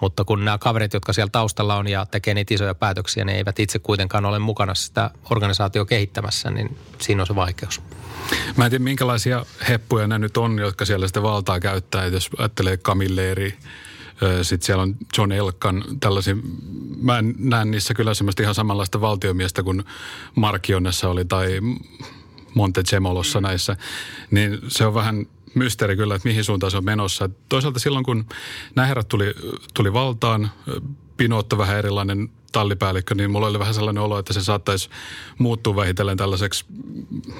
[0.00, 3.58] Mutta kun nämä kaverit, jotka siellä taustalla on ja tekee niitä isoja päätöksiä, ne eivät
[3.58, 7.82] itse kuitenkaan ole mukana sitä organisaatio kehittämässä, niin siinä on se vaikeus.
[8.56, 12.06] Mä en tiedä, minkälaisia heppuja nämä nyt on, jotka siellä sitä valtaa käyttää.
[12.06, 13.58] Jos ajattelee Camilleri,
[14.42, 16.36] sitten siellä on John Elkan, tällaisia,
[17.02, 19.84] mä en näe niissä kyllä semmoista ihan samanlaista valtiomiestä kuin
[20.34, 21.60] Markionessa oli tai
[22.54, 23.76] Montezemolossa näissä.
[24.30, 27.30] Niin se on vähän mysteeri kyllä, että mihin suuntaan se on menossa.
[27.48, 28.26] Toisaalta silloin, kun
[28.74, 29.34] nämä herrat tuli,
[29.74, 30.50] tuli valtaan,
[31.16, 34.90] Pinotto vähän erilainen tallipäällikkö, niin mulla oli vähän sellainen olo, että se saattaisi
[35.38, 36.64] muuttua vähitellen tällaiseksi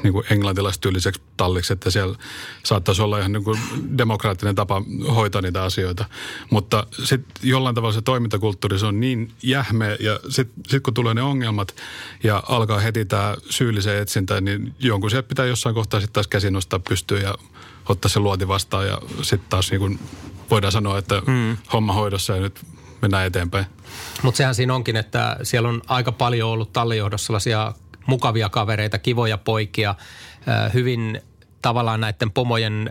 [0.03, 2.19] niin kuin englantilaistyyliseksi talliksi, että siellä
[2.63, 3.59] saattaisi olla ihan niin kuin
[3.99, 4.83] demokraattinen tapa
[5.15, 6.05] hoitaa niitä asioita.
[6.51, 11.15] Mutta sitten jollain tavalla se toimintakulttuuri, se on niin jähme ja sitten sit kun tulee
[11.15, 11.77] ne ongelmat
[12.23, 16.53] ja alkaa heti tämä syyllisen etsintä, niin jonkun se pitää jossain kohtaa sitten taas käsin
[16.53, 17.35] nostaa pystyyn ja
[17.89, 19.99] ottaa se luoti vastaan ja sitten taas niin kuin
[20.51, 21.57] voidaan sanoa, että mm.
[21.73, 22.61] homma hoidossa ja nyt
[23.03, 23.67] mennään eteenpäin.
[24.23, 27.73] Mutta sehän siinä onkin, että siellä on aika paljon ollut tallijohdossa sellaisia
[28.07, 29.95] mukavia kavereita, kivoja poikia,
[30.75, 31.21] hyvin
[31.63, 32.91] tavallaan näiden pomojen,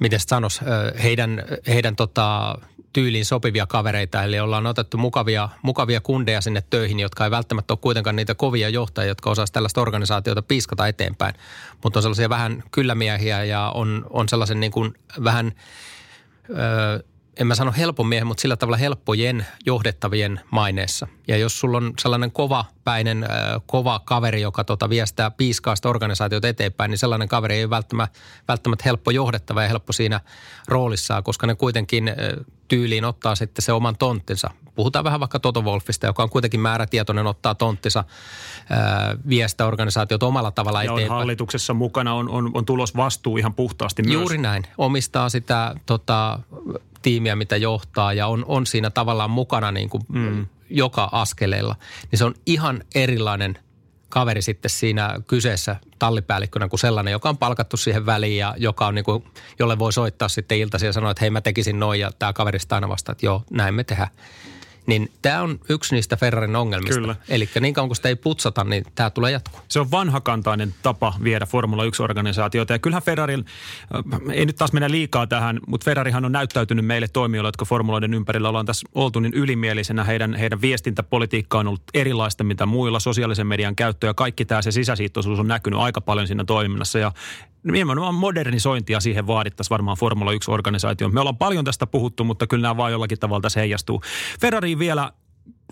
[0.00, 0.60] miten sanoisi,
[1.02, 2.58] heidän, heidän tota,
[2.96, 4.22] tyyliin sopivia kavereita.
[4.22, 8.68] Eli ollaan otettu mukavia, mukavia kundeja sinne töihin, jotka ei välttämättä ole kuitenkaan niitä kovia
[8.68, 11.34] johtajia, jotka osaisivat tällaista organisaatiota piiskata eteenpäin.
[11.84, 15.52] Mutta on sellaisia vähän kyllämiehiä ja on, on sellaisen niin kuin vähän...
[16.50, 16.98] Öö,
[17.36, 21.06] en mä sano helpon miehen, mutta sillä tavalla helppojen johdettavien maineessa.
[21.28, 23.30] Ja jos sulla on sellainen kova päinen, äh,
[23.66, 28.18] kova kaveri, joka tota viestää piiskaasta organisaatiota eteenpäin, niin sellainen kaveri ei ole välttämättä,
[28.48, 30.20] välttämättä helppo johdettava ja helppo siinä
[30.68, 32.14] roolissaan, koska ne kuitenkin äh,
[32.68, 34.50] tyyliin ottaa sitten se oman tonttinsa.
[34.74, 38.78] Puhutaan vähän vaikka Toto Wolfista, joka on kuitenkin määrätietoinen ottaa tonttinsa äh,
[39.28, 41.12] viestä organisaatiot omalla tavalla Ja eteenpäin.
[41.12, 44.14] on hallituksessa mukana, on, on, on tulos vastuu ihan puhtaasti myös.
[44.14, 44.66] Juuri näin.
[44.78, 46.38] Omistaa sitä tota,
[47.06, 50.46] tiimiä, mitä johtaa ja on, on siinä tavallaan mukana niin kuin mm.
[50.70, 51.76] joka askeleella.
[52.10, 53.58] Niin se on ihan erilainen
[54.08, 58.94] kaveri sitten siinä kyseessä tallipäällikkönä kuin sellainen, joka on palkattu siihen väliin ja joka on
[58.94, 59.24] niin kuin,
[59.58, 62.74] jolle voi soittaa sitten iltaisin ja sanoa, että hei mä tekisin noin ja tämä kaverista
[62.74, 64.10] aina vastaa, että joo, näin me tehdään.
[64.86, 67.00] Niin tämä on yksi niistä Ferrarin ongelmista.
[67.00, 67.16] Kyllä.
[67.28, 69.60] Eli niin kauan kuin sitä ei putsata, niin tämä tulee jatkuu.
[69.68, 72.72] Se on vanhakantainen tapa viedä Formula 1-organisaatiota.
[72.72, 73.44] Ja kyllähän Ferrarin,
[73.94, 78.14] äh, ei nyt taas mennä liikaa tähän, mutta Ferrarihan on näyttäytynyt meille toimijoille, jotka formuloiden
[78.14, 80.04] ympärillä ollaan tässä oltu niin ylimielisenä.
[80.04, 84.70] Heidän, heidän viestintäpolitiikka on ollut erilaista mitä muilla, sosiaalisen median käyttö ja kaikki tämä se
[84.70, 86.98] sisäsiittoisuus on näkynyt aika paljon siinä toiminnassa.
[86.98, 87.12] Ja
[87.72, 91.12] nimenomaan modernisointia siihen vaadittaisiin varmaan Formula 1-organisaatioon.
[91.12, 94.02] Me ollaan paljon tästä puhuttu, mutta kyllä nämä vaan jollakin tavalla tässä heijastuu.
[94.40, 95.12] Ferrari vielä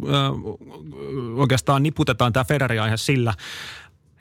[0.03, 0.09] ö,
[1.37, 3.35] oikeastaan niputetaan tämä Ferrari-aihe sillä,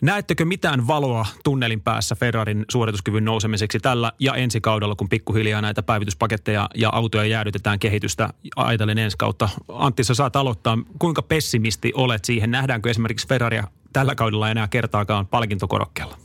[0.04, 5.84] Näettekö mitään valoa tunnelin päässä Ferrarin suorituskyvyn nousemiseksi tällä ja ensi kaudella, kun pikkuhiljaa näitä
[5.84, 9.50] päivityspaketteja ja autoja jäädytetään kehitystä ajatellen ensi kautta?
[9.70, 10.78] Antti, sä saat aloittaa.
[11.00, 12.52] Kuinka pessimisti olet siihen?
[12.52, 16.18] Nähdäänkö esimerkiksi Ferraria tällä kaudella enää kertaakaan palkintokorokkeella?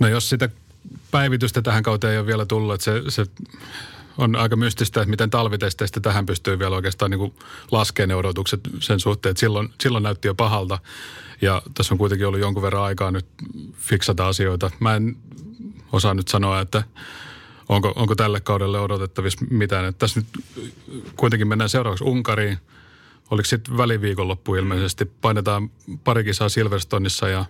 [0.00, 0.48] No jos sitä
[1.10, 3.26] päivitystä tähän kauteen ei ole vielä tullut, että se, se
[4.18, 7.34] on aika mystistä, että miten talvitesteistä tähän pystyy vielä oikeastaan niin
[7.70, 10.78] laskemaan ne odotukset sen suhteen, että silloin, silloin näytti jo pahalta.
[11.42, 13.26] Ja tässä on kuitenkin ollut jonkun verran aikaa nyt
[13.76, 14.70] fiksata asioita.
[14.80, 15.16] Mä en
[15.92, 16.82] osaa nyt sanoa, että
[17.68, 19.84] onko, onko tälle kaudelle odotettavissa mitään.
[19.84, 20.44] Että tässä nyt
[21.16, 22.58] kuitenkin mennään seuraavaksi Unkariin.
[23.30, 25.04] Oliko sitten väliviikonloppu ilmeisesti?
[25.04, 25.70] Painetaan
[26.04, 27.44] pari kisaa Silverstoneissa ja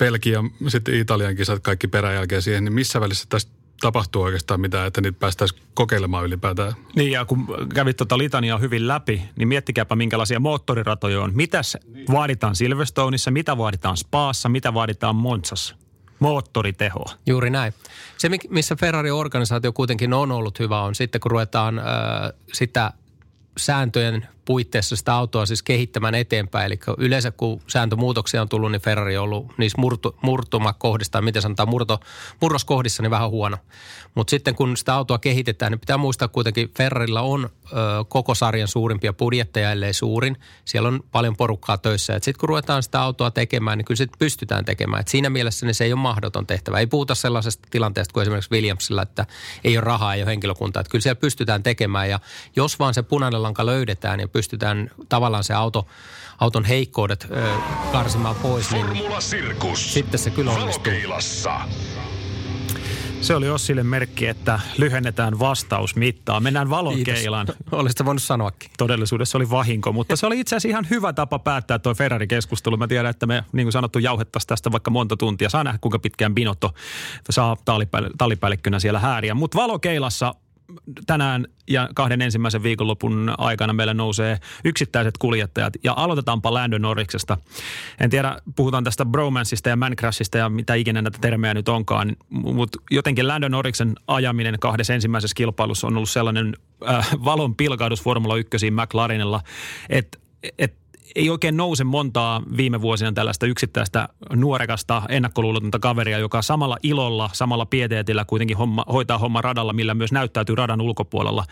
[0.00, 5.00] Belgia, sitten Italian kisat kaikki peräjälkeen siihen, niin missä välissä tästä tapahtuu oikeastaan mitään, että
[5.00, 6.72] niitä päästäisiin kokeilemaan ylipäätään.
[6.96, 11.32] Niin ja kun kävit tuota litaniaa hyvin läpi, niin miettikääpä minkälaisia moottoriratoja on.
[11.34, 11.76] Mitäs
[12.12, 15.76] vaaditaan Silverstoneissa, mitä vaaditaan Spaassa, mitä vaaditaan Monsassa?
[16.18, 17.12] Moottoritehoa.
[17.26, 17.74] Juuri näin.
[18.18, 21.82] Se, missä Ferrari-organisaatio kuitenkin on ollut hyvä, on sitten kun ruvetaan ö,
[22.52, 22.92] sitä
[23.58, 26.66] sääntöjen puitteissa sitä autoa siis kehittämään eteenpäin.
[26.66, 31.42] Eli yleensä kun sääntömuutoksia on tullut, niin Ferrari on ollut niissä murtu, murtumakohdissa, tai miten
[31.42, 32.00] sanotaan, murto,
[32.40, 33.56] murroskohdissa, niin vähän huono.
[34.14, 37.76] Mutta sitten kun sitä autoa kehitetään, niin pitää muistaa kuitenkin, Ferrarilla on ö,
[38.08, 40.36] koko sarjan suurimpia budjetteja, ellei suurin.
[40.64, 42.12] Siellä on paljon porukkaa töissä.
[42.12, 45.00] Sitten kun ruvetaan sitä autoa tekemään, niin kyllä sit pystytään tekemään.
[45.00, 46.78] Et siinä mielessä niin se ei ole mahdoton tehtävä.
[46.78, 49.26] Ei puhuta sellaisesta tilanteesta kuin esimerkiksi Williamsilla, että
[49.64, 50.80] ei ole rahaa, ei ole henkilökuntaa.
[50.80, 52.20] Että kyllä siellä pystytään tekemään ja
[52.56, 54.39] jos vaan se punainen lanka löydetään pystytään
[55.08, 55.86] tavallaan se auto,
[56.38, 57.52] auton heikkoudet ö,
[57.92, 59.94] karsimaan pois, niin Formula Sirkus.
[59.94, 60.92] sitten se kyllä onnistuu.
[60.92, 61.60] Valokeilassa.
[63.20, 66.40] Se oli Ossille merkki, että lyhennetään vastausmittaa.
[66.40, 67.46] Mennään valokeilaan.
[67.72, 68.70] Olisit voinut sanoakin.
[68.78, 72.76] Todellisuudessa oli vahinko, mutta se oli itse asiassa ihan hyvä tapa päättää tuo Ferrari-keskustelu.
[72.76, 75.48] Mä tiedän, että me, niin kuin sanottu, jauhettaisiin tästä vaikka monta tuntia.
[75.48, 76.74] Saa nähdä, kuinka pitkään Binotto
[77.30, 77.56] saa
[78.18, 79.34] tallipäällikkönä siellä hääriä.
[79.34, 80.34] Mutta valokeilassa
[81.06, 85.72] tänään ja kahden ensimmäisen viikonlopun aikana meillä nousee yksittäiset kuljettajat.
[85.84, 87.38] Ja aloitetaanpa Lando Norriksesta.
[88.00, 92.16] En tiedä, puhutaan tästä bromansista ja mancrashista ja mitä ikinä näitä termejä nyt onkaan.
[92.28, 96.56] Mutta jotenkin Lando Norriksen ajaminen kahdessa ensimmäisessä kilpailussa on ollut sellainen
[96.88, 99.40] äh, valon pilkahdus Formula 1 McLarenilla,
[99.88, 100.18] että
[100.58, 100.79] et,
[101.14, 107.66] ei oikein nouse montaa viime vuosina tällaista yksittäistä nuorekasta ennakkoluulotonta kaveria, joka samalla ilolla, samalla
[107.66, 111.44] pieteetillä kuitenkin homma, hoitaa homma radalla, millä myös näyttäytyy radan ulkopuolella.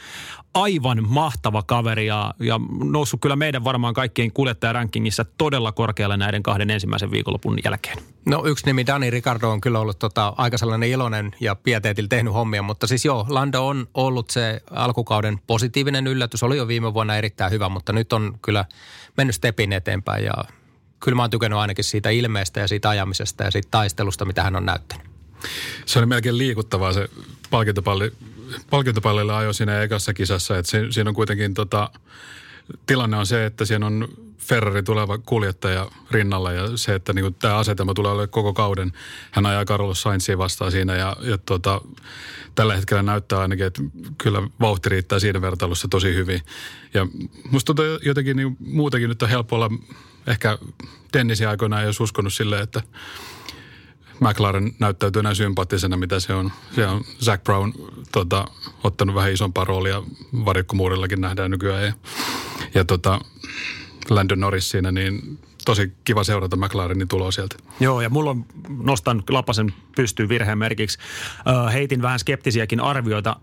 [0.54, 6.70] Aivan mahtava kaveri ja, ja noussut kyllä meidän varmaan kaikkien kuljettajarankingissa todella korkealle näiden kahden
[6.70, 7.98] ensimmäisen viikonlopun jälkeen.
[8.28, 12.32] No yksi nimi Dani Ricardo on kyllä ollut tota, aika sellainen iloinen ja pieteetillä tehnyt
[12.32, 16.42] hommia, mutta siis joo, Lando on ollut se alkukauden positiivinen yllätys.
[16.42, 18.64] Oli jo viime vuonna erittäin hyvä, mutta nyt on kyllä
[19.16, 20.34] mennyt stepin eteenpäin ja
[21.00, 24.56] kyllä mä oon tykännyt ainakin siitä ilmeestä ja siitä ajamisesta ja siitä taistelusta, mitä hän
[24.56, 25.06] on näyttänyt.
[25.86, 27.08] Se oli melkein liikuttavaa se
[27.50, 28.12] palkintopalli.
[28.70, 31.90] Palkintopallilla ajo siinä ekassa kisassa, että se, siinä on kuitenkin tota,
[32.86, 34.08] tilanne on se, että siinä on
[34.48, 38.92] Ferrari tuleva kuljettaja rinnalla ja se, että niin tämä asetelma tulee olemaan koko kauden.
[39.30, 41.80] Hän ajaa Carlos Sainzia vastaan siinä ja, ja tota,
[42.54, 43.82] tällä hetkellä näyttää ainakin, että
[44.18, 46.40] kyllä vauhti riittää siinä vertailussa tosi hyvin.
[46.94, 47.06] Ja
[47.50, 49.70] musta tota jotenkin niin muutenkin nyt on helppo olla,
[50.26, 50.58] ehkä
[51.12, 52.82] Dennisin aikoina ei olisi uskonut silleen, että
[54.20, 56.52] McLaren näyttäytyy näin sympaattisena, mitä se on.
[56.74, 57.72] Se on Zach Brown
[58.12, 58.44] tota,
[58.84, 60.02] ottanut vähän isompaa roolia,
[60.44, 61.84] varikkomuurillakin nähdään nykyään.
[61.84, 61.92] Ja,
[62.74, 63.20] ja tota,
[64.10, 67.56] Landon Norris siinä, niin tosi kiva seurata McLarenin tuloa sieltä.
[67.80, 68.44] Joo, ja mulla on,
[68.82, 70.98] nostan Lapasen pystyyn virheen merkiksi.
[71.72, 73.36] Heitin vähän skeptisiäkin arvioita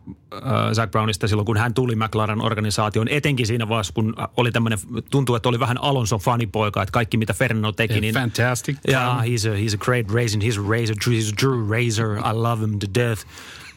[0.73, 4.79] Zach Brownista silloin, kun hän tuli McLaren organisaation, etenkin siinä vaiheessa, kun oli tämmöinen,
[5.11, 8.13] tuntuu, että oli vähän Alonso fanipoika, että kaikki mitä Fernando teki, Yeah, niin...
[8.13, 8.77] fantastic.
[8.89, 12.33] Yeah, he's a, he's a great racing, he's a racer, he's a true racer, I
[12.33, 13.25] love him to death.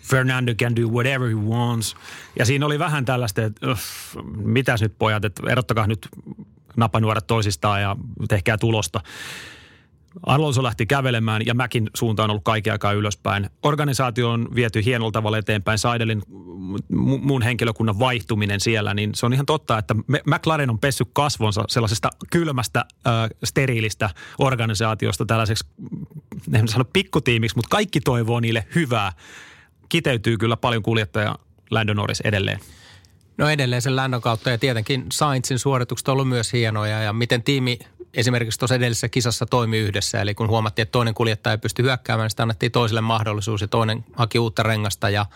[0.03, 1.97] Fernando can do whatever he wants.
[2.39, 3.67] Ja siinä oli vähän tällaista, että
[4.37, 6.09] mitäs nyt pojat, että erottakaa nyt
[6.79, 7.97] napanuoret toisistaan ja
[8.29, 9.01] tehkää tulosta.
[10.27, 13.51] Alonso lähti kävelemään ja Mäkin suunta on ollut kaiken aikaa ylöspäin.
[13.63, 15.79] Organisaatio on viety hienolla tavalla eteenpäin.
[15.79, 16.23] Saidelin
[16.93, 19.95] mu- muun henkilökunnan vaihtuminen siellä, niin se on ihan totta, että
[20.27, 25.67] McLaren on pessy kasvonsa sellaisesta kylmästä, äh, steriilistä organisaatiosta tällaiseksi,
[26.53, 29.13] en sano pikkutiimiksi, mutta kaikki toivoo niille hyvää.
[29.89, 31.39] Kiteytyy kyllä paljon kuljettaja
[31.71, 32.61] Lando Norris edelleen.
[33.39, 37.43] No edelleen sen Landon kautta ja tietenkin Sainzin suoritukset on ollut myös hienoja ja miten
[37.43, 37.79] tiimi
[38.15, 40.21] esimerkiksi tuossa edellisessä kisassa toimi yhdessä.
[40.21, 43.69] Eli kun huomattiin, että toinen kuljettaja ei pysty hyökkäämään, niin sitä annettiin toiselle mahdollisuus ja
[43.69, 45.27] toinen haki uutta rengasta ja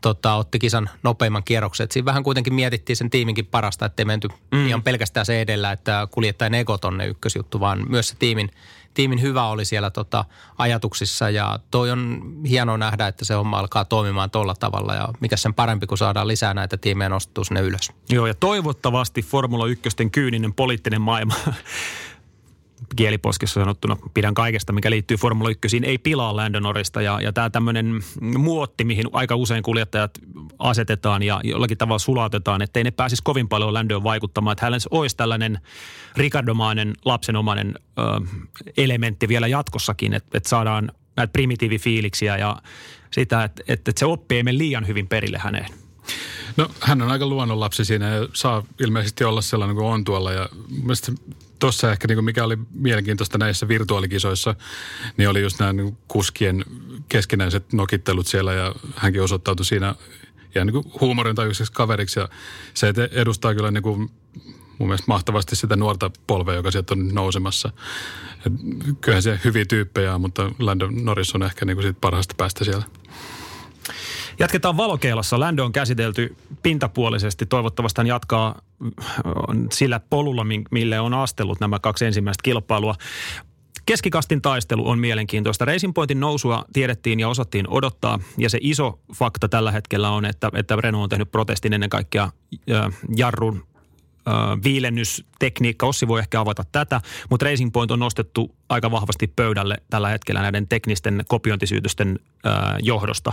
[0.00, 1.84] tota, otti kisan nopeimman kierroksen.
[1.84, 4.68] Et siinä vähän kuitenkin mietittiin sen tiiminkin parasta, ettei menty mm.
[4.68, 8.50] ihan pelkästään se edellä, että kuljettajan ego tonne ykkösjuttu, vaan myös se tiimin,
[8.94, 10.24] tiimin hyvä oli siellä tota,
[10.58, 15.36] ajatuksissa ja toi on hienoa nähdä, että se homma alkaa toimimaan tuolla tavalla ja mikä
[15.36, 17.92] sen parempi, kun saadaan lisää näitä tiimejä nostettua sinne ylös.
[18.08, 21.34] Joo, ja toivottavasti Formula 1 kyyninen poliittinen maailma
[22.96, 27.02] kieliposkessa sanottuna pidän kaikesta, mikä liittyy Formula 1, ei pilaa Landonorista.
[27.02, 28.00] Ja, ja tämä tämmöinen
[28.38, 30.18] muotti, mihin aika usein kuljettajat
[30.58, 34.52] asetetaan ja jollakin tavalla sulautetaan, ettei ne pääsisi kovin paljon Landoon vaikuttamaan.
[34.52, 35.58] Että hänellä olisi tällainen
[36.16, 38.02] Ricardomainen lapsenomainen ö,
[38.76, 42.56] elementti vielä jatkossakin, että, että saadaan näitä primitiivifiiliksiä ja
[43.10, 45.66] sitä, että, että se oppii ei mene liian hyvin perille häneen.
[46.56, 50.32] No hän on aika luonnonlapsi siinä ja saa ilmeisesti olla sellainen kuin on tuolla.
[50.32, 50.48] Ja
[51.62, 54.54] tuossa ehkä niin mikä oli mielenkiintoista näissä virtuaalikisoissa,
[55.16, 56.64] niin oli just nämä niin kuskien
[57.08, 59.94] keskinäiset nokittelut siellä ja hänkin osoittautui siinä
[60.56, 62.28] ihan niin huumorintajuiseksi kaveriksi ja
[62.74, 64.10] se edustaa kyllä niin kuin
[64.78, 67.72] mun mielestä mahtavasti sitä nuorta polvea, joka sieltä on nousemassa.
[68.46, 68.52] Et
[69.00, 72.64] kyllähän se hyviä tyyppejä on, mutta Landon Norris on ehkä niin kuin siitä parhaasta päästä
[72.64, 72.84] siellä.
[74.42, 75.40] Jatketaan valokeilassa.
[75.40, 77.46] Lando on käsitelty pintapuolisesti.
[77.46, 78.62] Toivottavasti hän jatkaa
[79.72, 82.94] sillä polulla, mille on astellut nämä kaksi ensimmäistä kilpailua.
[83.86, 85.64] Keskikastin taistelu on mielenkiintoista.
[85.64, 88.18] Racing nousua tiedettiin ja osattiin odottaa.
[88.38, 92.22] Ja se iso fakta tällä hetkellä on, että, että Renault on tehnyt protestin ennen kaikkea
[92.22, 93.66] äh, jarrun
[94.28, 95.86] äh, viilennystekniikka.
[95.86, 97.00] Ossi voi ehkä avata tätä,
[97.30, 103.32] mutta Racing Point on nostettu aika vahvasti pöydälle tällä hetkellä näiden teknisten kopiointisyytösten äh, johdosta.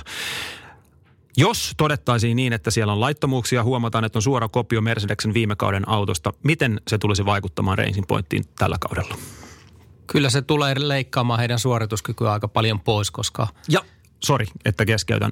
[1.40, 5.90] Jos todettaisiin niin, että siellä on laittomuuksia, huomataan, että on suora kopio Mercedeksen viime kauden
[5.90, 9.16] autosta, miten se tulisi vaikuttamaan Racing Pointtiin tällä kaudella?
[10.08, 13.48] Kyllä se tulee leikkaamaan heidän suorituskykyä aika paljon pois, koska...
[13.70, 13.80] Ja,
[14.24, 15.32] sori, että keskeytän.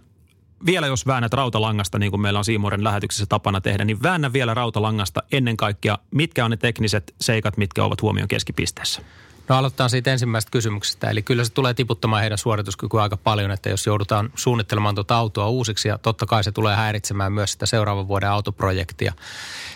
[0.66, 4.54] Vielä jos väännät rautalangasta, niin kuin meillä on Siimoren lähetyksessä tapana tehdä, niin väännä vielä
[4.54, 9.02] rautalangasta ennen kaikkea, mitkä on ne tekniset seikat, mitkä ovat huomion keskipisteessä.
[9.50, 11.10] No aloitetaan siitä ensimmäisestä kysymyksestä.
[11.10, 15.50] Eli kyllä se tulee tiputtamaan heidän suorituskykyä aika paljon, että jos joudutaan suunnittelemaan tuota autoa
[15.50, 19.14] uusiksi ja totta kai se tulee häiritsemään myös sitä seuraavan vuoden autoprojektia.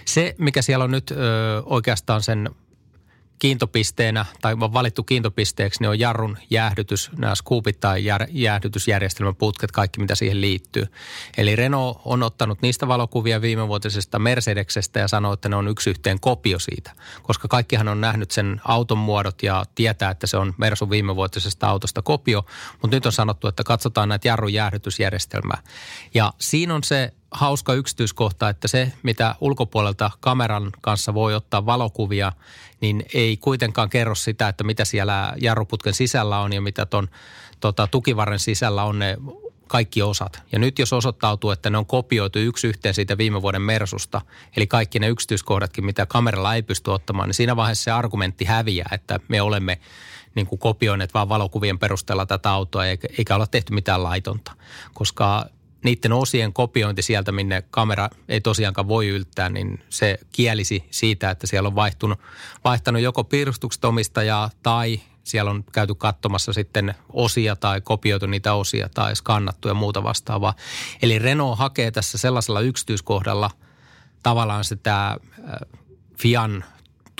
[0.05, 1.15] Se, mikä siellä on nyt ö,
[1.65, 2.49] oikeastaan sen
[3.41, 9.99] kiintopisteenä tai valittu kiintopisteeksi, niin on jarrun jäähdytys, nämä scoopit tai jär, jäähdytysjärjestelmän putket, kaikki
[10.01, 10.87] mitä siihen liittyy.
[11.37, 16.19] Eli Renault on ottanut niistä valokuvia viimevuotisesta Mercedeksestä ja sanoo, että ne on yksi yhteen
[16.19, 16.91] kopio siitä,
[17.23, 22.01] koska kaikkihan on nähnyt sen auton muodot ja tietää, että se on Mersun viimevuotisesta autosta
[22.01, 22.45] kopio,
[22.81, 25.61] mutta nyt on sanottu, että katsotaan näitä jarrun jäähdytysjärjestelmää.
[26.13, 32.31] Ja siinä on se hauska yksityiskohta, että se, mitä ulkopuolelta kameran kanssa voi ottaa valokuvia,
[32.81, 37.07] niin ei kuitenkaan kerro sitä, että mitä siellä jarruputken sisällä on ja mitä ton
[37.59, 39.17] tota, tukivarren sisällä on ne
[39.67, 40.43] kaikki osat.
[40.51, 44.21] Ja nyt jos osoittautuu, että ne on kopioitu yksi yhteen siitä viime vuoden Mersusta,
[44.57, 48.89] eli kaikki ne yksityiskohdatkin, mitä kameralla ei pysty ottamaan, niin siinä vaiheessa se argumentti häviää,
[48.91, 49.79] että me olemme
[50.35, 54.51] niin kuin kopioineet vaan valokuvien perusteella tätä autoa eikä, eikä olla tehty mitään laitonta.
[54.93, 55.45] Koska
[55.83, 61.47] niiden osien kopiointi sieltä, minne kamera ei tosiaankaan voi yltää, niin se kielisi siitä, että
[61.47, 62.19] siellä on vaihtunut,
[62.63, 68.89] vaihtanut joko piirustukset omistajaa tai siellä on käyty katsomassa sitten osia tai kopioitu niitä osia
[68.93, 70.53] tai skannattu ja muuta vastaavaa.
[71.01, 73.51] Eli Renault hakee tässä sellaisella yksityiskohdalla
[74.23, 75.17] tavallaan sitä äh,
[76.19, 76.63] Fian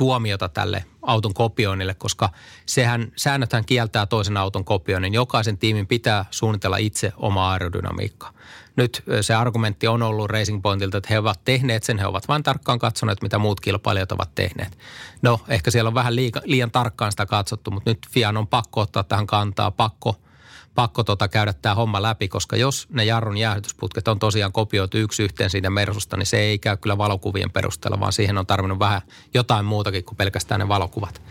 [0.01, 2.29] tuomiota tälle auton kopioinnille, koska
[2.65, 5.13] sehän, säännöthän kieltää toisen auton kopioinnin.
[5.13, 8.33] Jokaisen tiimin pitää suunnitella itse oma aerodynamiikka.
[8.75, 12.43] Nyt se argumentti on ollut Racing Pointilta, että he ovat tehneet sen, he ovat vain
[12.43, 14.77] tarkkaan katsoneet, mitä muut kilpailijat ovat tehneet.
[15.21, 18.81] No, ehkä siellä on vähän liika, liian tarkkaan sitä katsottu, mutta nyt Fian on pakko
[18.81, 20.15] ottaa tähän kantaa, pakko–
[20.75, 25.23] pakko tota käydä tämä homma läpi, koska jos ne jarrun jäähdytysputket on tosiaan kopioitu yksi
[25.23, 29.01] yhteen siitä Mersusta, niin se ei käy kyllä valokuvien perusteella, vaan siihen on tarvinnut vähän
[29.33, 31.21] jotain muutakin kuin pelkästään ne valokuvat.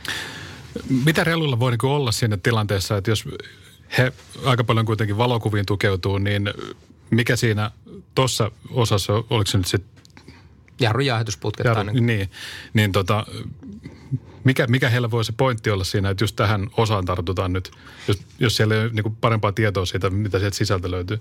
[1.05, 3.25] Mitä reluilla voi niin olla siinä tilanteessa, että jos
[3.99, 4.13] he
[4.45, 6.51] aika paljon kuitenkin valokuviin tukeutuu, niin
[7.11, 7.71] mikä siinä
[8.15, 10.01] tuossa osassa, oliko se nyt sitten
[10.81, 11.67] Jarrujäähdytysputket.
[11.67, 12.31] Jarru, niin,
[12.75, 13.27] niin tota,
[14.45, 17.71] mikä, mikä heillä voi se pointti olla siinä, että just tähän osaan tartutaan nyt,
[18.09, 21.21] jos, jos siellä ei ole niin parempaa tietoa siitä, mitä sieltä sisältä löytyy?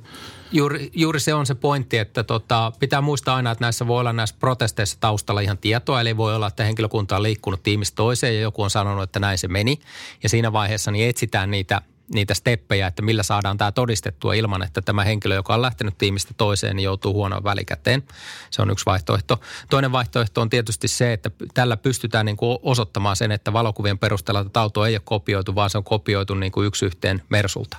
[0.52, 4.14] Juuri, juuri se on se pointti, että tota, pitää muistaa aina, että näissä voi olla
[4.14, 8.42] näissä protesteissa taustalla ihan tietoa, eli voi olla, että henkilökunta on liikkunut tiimistä toiseen ja
[8.42, 9.80] joku on sanonut, että näin se meni.
[10.24, 11.82] Ja siinä vaiheessa niin etsitään niitä
[12.14, 16.34] niitä steppejä, että millä saadaan tämä todistettua ilman, että tämä henkilö, joka on lähtenyt tiimistä
[16.38, 18.04] toiseen, niin joutuu huonoon välikäteen.
[18.50, 19.40] Se on yksi vaihtoehto.
[19.70, 24.44] Toinen vaihtoehto on tietysti se, että tällä pystytään niin kuin osoittamaan sen, että valokuvien perusteella
[24.44, 27.78] tätä autoa ei ole kopioitu, vaan se on kopioitu niin kuin yksi yhteen Mersulta.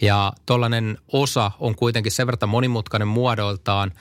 [0.00, 3.92] Ja tuollainen osa on kuitenkin sen verran monimutkainen muodoltaan,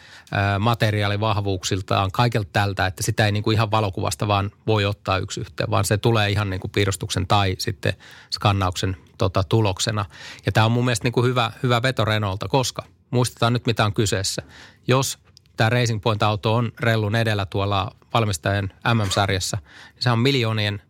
[0.59, 5.69] materiaalivahvuuksiltaan, kaikelta tältä, että sitä ei niin kuin ihan valokuvasta vaan voi ottaa yksi yhteen,
[5.69, 7.93] vaan se tulee ihan niin kuin piirustuksen tai sitten
[8.31, 10.05] skannauksen tota, tuloksena.
[10.45, 13.85] Ja tämä on mun mielestä niin kuin hyvä, hyvä veto Renaulta, koska muistetaan nyt mitä
[13.85, 14.41] on kyseessä.
[14.87, 15.19] Jos
[15.57, 19.57] tämä Racing Point-auto on rellun edellä tuolla valmistajan MM-sarjassa,
[19.93, 20.81] niin se on miljoonien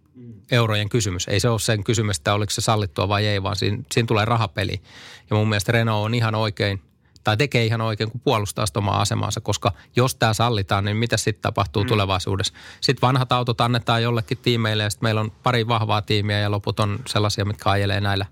[0.52, 1.28] eurojen kysymys.
[1.28, 4.26] Ei se ole sen kysymys, että oliko se sallittua vai ei, vaan siinä, siinä tulee
[4.26, 4.82] rahapeli.
[5.30, 6.82] Ja mun mielestä Renault on ihan oikein–
[7.24, 11.18] tai tekee ihan oikein, kun puolustaa sitä omaa asemaansa, koska jos tämä sallitaan, niin mitä
[11.18, 11.88] sitten tapahtuu mm.
[11.88, 12.54] tulevaisuudessa?
[12.82, 16.80] Sitten vanhat autot annetaan jollekin tiimeille ja sitten meillä on pari vahvaa tiimiä ja loput
[16.80, 18.26] on sellaisia, mitkä ajelee näillä,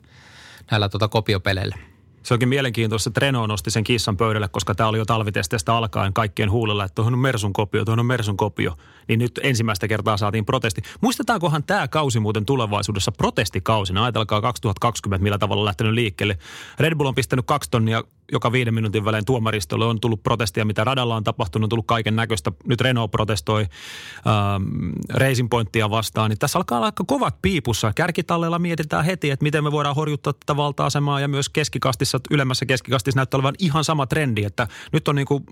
[0.71, 1.75] näillä tota kopiopeleillä.
[2.23, 6.13] Se onkin mielenkiintoista, että Renault nosti sen kissan pöydälle, koska tämä oli jo talvitesteistä alkaen
[6.13, 8.77] kaikkien huulilla, että tuohon on Mersun kopio, tuohon on Mersun kopio.
[9.07, 10.81] Niin nyt ensimmäistä kertaa saatiin protesti.
[11.01, 14.03] Muistetaankohan tämä kausi muuten tulevaisuudessa protestikausina?
[14.03, 16.37] Ajatelkaa 2020, millä tavalla on lähtenyt liikkeelle.
[16.79, 19.85] Red Bull on pistänyt kaksi tonnia joka viiden minuutin välein tuomaristolle.
[19.85, 22.51] On tullut protestia, mitä radalla on tapahtunut, on tullut kaiken näköistä.
[22.67, 24.63] Nyt Renault protestoi ähm,
[25.09, 26.29] Racing Pointtia vastaan.
[26.29, 27.93] Niin tässä alkaa olla aika kovat piipussa.
[27.93, 33.19] Kärkitalleilla mietitään heti, että miten me voidaan horjuttaa tätä valta-asemaa ja myös keskikastissa, ylemmässä keskikastissa
[33.19, 35.45] näyttää olevan ihan sama trendi, että nyt on niin kuin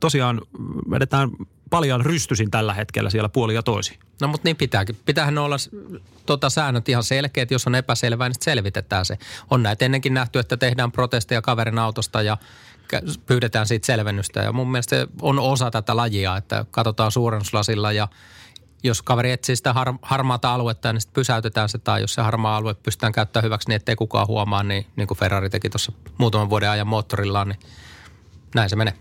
[0.00, 0.40] tosiaan
[0.90, 1.30] vedetään
[1.70, 3.98] paljon rystysin tällä hetkellä siellä puoli ja toisi.
[4.20, 4.96] No mutta niin pitääkin.
[5.04, 5.56] Pitäähän olla
[6.26, 7.50] tota, säännöt ihan selkeät.
[7.50, 9.18] Jos on epäselvää, niin selvitetään se.
[9.50, 12.36] On näitä ennenkin nähty, että tehdään protesteja kaverin autosta ja
[13.26, 14.40] pyydetään siitä selvennystä.
[14.40, 18.08] Ja mun mielestä se on osa tätä lajia, että katsotaan suurennuslasilla ja
[18.82, 21.78] jos kaveri etsii sitä har, harmaata aluetta, niin sitten pysäytetään se.
[21.78, 25.18] Tai jos se harmaa alue pystytään käyttämään hyväksi niin, ettei kukaan huomaa, niin, niin kuin
[25.18, 27.58] Ferrari teki tuossa muutaman vuoden ajan moottorillaan, niin
[28.54, 28.94] näin se menee.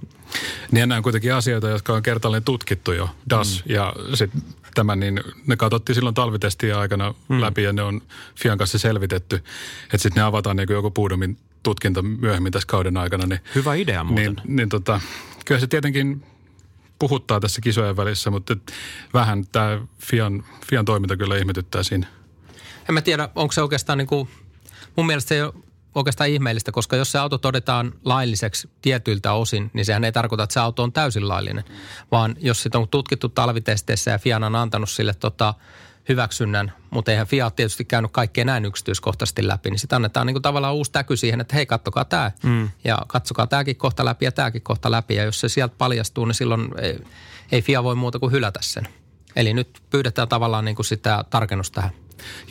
[0.71, 3.75] Niin nämä on kuitenkin asioita, jotka on kertaalleen tutkittu jo, DAS mm.
[3.75, 4.41] ja sitten
[4.75, 7.41] tämä, niin ne katsottiin silloin talvitestiä aikana mm.
[7.41, 8.01] läpi ja ne on
[8.35, 9.35] Fian kanssa selvitetty,
[9.83, 13.25] että sitten ne avataan niin kuin joku puudomin tutkinta myöhemmin tässä kauden aikana.
[13.25, 14.25] Niin, Hyvä idea muuten.
[14.25, 15.01] Niin, niin tota,
[15.45, 16.23] kyllä se tietenkin
[16.99, 18.55] puhuttaa tässä kisojen välissä, mutta
[19.13, 22.07] vähän tämä Fian, Fian toiminta kyllä ihmetyttää siinä.
[22.89, 24.29] En mä tiedä, onko se oikeastaan niin kuin,
[24.95, 25.53] mun mielestä se ei ole
[25.95, 30.53] oikeastaan ihmeellistä, koska jos se auto todetaan lailliseksi tietyiltä osin, niin sehän ei tarkoita, että
[30.53, 31.63] se auto on täysin laillinen.
[32.11, 35.53] Vaan jos sitä on tutkittu talvitesteissä ja Fiat on antanut sille tota,
[36.09, 40.41] hyväksynnän, mutta eihän Fiat tietysti käynyt kaikkea näin yksityiskohtaisesti läpi, niin sitten annetaan niin kuin
[40.41, 42.69] tavallaan uusi täky siihen, että hei, kattokaa tämä mm.
[42.83, 45.15] ja katsokaa tämäkin kohta läpi ja tämäkin kohta läpi.
[45.15, 46.99] Ja jos se sieltä paljastuu, niin silloin ei,
[47.51, 48.87] ei Fiat voi muuta kuin hylätä sen.
[49.35, 51.95] Eli nyt pyydetään tavallaan niin kuin sitä tarkennusta tähän.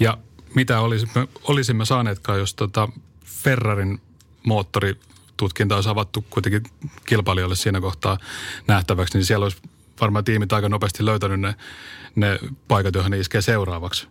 [0.00, 0.18] Ja
[0.54, 2.88] mitä olisimme, olisimme saaneetkaan, jos tota
[3.28, 4.00] Ferrarin
[4.46, 6.62] moottoritutkinta olisi avattu kuitenkin
[7.06, 8.18] kilpailijoille siinä kohtaa
[8.66, 9.58] nähtäväksi, niin siellä olisi
[10.00, 11.54] varmaan tiimit aika nopeasti löytänyt ne,
[12.16, 12.38] ne
[12.68, 14.08] paikat, joihin ne iskee seuraavaksi.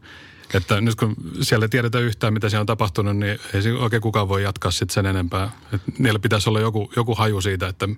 [0.54, 4.02] Että nyt kun siellä ei tiedetä yhtään, mitä siellä on tapahtunut, niin ei se oikein
[4.02, 5.52] kukaan voi jatkaa sitten sen enempää.
[5.74, 7.90] Et niillä pitäisi olla joku, joku haju siitä, että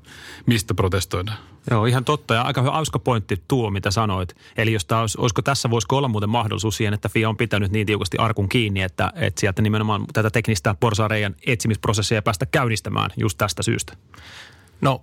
[0.45, 1.37] mistä protestoidaan.
[1.71, 2.33] Joo, ihan totta.
[2.33, 4.35] Ja aika hauska pointti tuo, mitä sanoit.
[4.57, 7.71] Eli jos tämä olisi, olisiko tässä, voisiko olla muuten mahdollisuus siihen, että FIA on pitänyt
[7.71, 13.09] niin tiukasti arkun kiinni, että, että sieltä nimenomaan tätä teknistä porsaareijan etsimisprosessia ei päästä käynnistämään
[13.17, 13.93] just tästä syystä?
[14.81, 15.01] No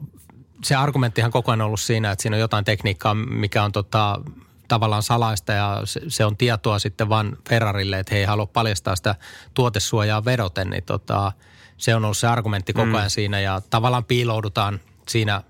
[0.64, 4.20] se argumenttihan koko ajan ollut siinä, että siinä on jotain tekniikkaa, mikä on tota,
[4.68, 8.96] tavallaan salaista ja se, se on tietoa sitten vaan Ferrarille, että he ei halua paljastaa
[8.96, 9.14] sitä
[9.54, 11.32] tuotesuojaa vedoten, niin tota,
[11.76, 13.10] se on ollut se argumentti koko ajan mm.
[13.10, 15.42] siinä ja tavallaan piiloudutaan siinä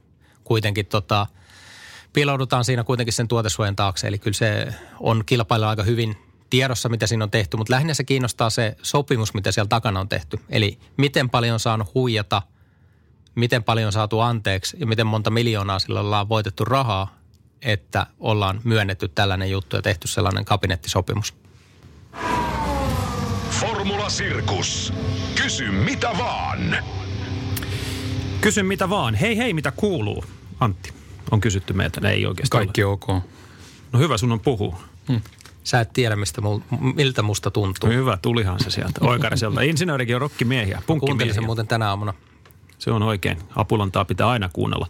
[0.44, 1.26] kuitenkin tota,
[2.12, 4.06] piiloudutaan siinä kuitenkin sen tuotesuojan taakse.
[4.06, 6.16] Eli kyllä se on kilpailla aika hyvin
[6.50, 10.08] tiedossa, mitä siinä on tehty, mutta lähinnä se kiinnostaa se sopimus, mitä siellä takana on
[10.08, 10.40] tehty.
[10.48, 12.42] Eli miten paljon on saanut huijata,
[13.34, 17.15] miten paljon on saatu anteeksi ja miten monta miljoonaa sillä ollaan voitettu rahaa,
[17.62, 21.34] että ollaan myönnetty tällainen juttu ja tehty sellainen kabinettisopimus.
[23.50, 24.92] Formula Sirkus.
[25.42, 26.76] Kysy mitä vaan.
[28.40, 29.14] Kysy mitä vaan.
[29.14, 30.24] Hei hei, mitä kuuluu?
[30.60, 30.92] Antti,
[31.30, 32.08] on kysytty meiltä.
[32.08, 32.92] Ei oikeastaan Kaikki ole.
[32.92, 33.08] ok.
[33.92, 34.80] No hyvä, sun on puhua.
[35.64, 36.58] Sä et tiedä, mistä mul,
[36.94, 37.88] miltä musta tuntuu.
[37.88, 39.00] No hyvä, tulihan se sieltä.
[39.00, 39.60] Oikariselta.
[39.70, 40.82] Insinöörikin on rokkimiehiä.
[40.86, 41.40] Kuuntelin sen Punkkimiehiä.
[41.40, 42.14] muuten tänä aamuna.
[42.78, 43.38] Se on oikein.
[43.56, 44.86] Apulantaa pitää aina kuunnella.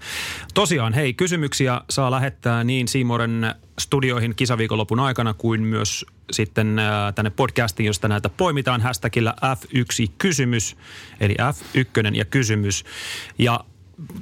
[0.54, 7.30] Tosiaan, hei, kysymyksiä saa lähettää niin Siimoren studioihin kisaviikonlopun aikana kuin myös sitten äh, tänne
[7.30, 10.76] podcastiin, josta näitä poimitaan hashtagillä F1-kysymys,
[11.20, 12.84] eli F1 ja kysymys.
[13.38, 13.64] Ja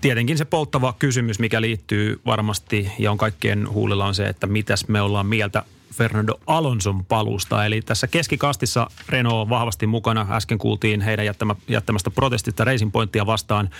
[0.01, 4.89] tietenkin se polttava kysymys, mikä liittyy varmasti ja on kaikkien huulilla on se, että mitäs
[4.89, 5.63] me ollaan mieltä
[5.95, 7.67] Fernando Alonson palusta.
[7.67, 10.27] Eli tässä keskikastissa Renault on vahvasti mukana.
[10.31, 13.71] Äsken kuultiin heidän jättämä, jättämästä protestista Racing Pointtia vastaan.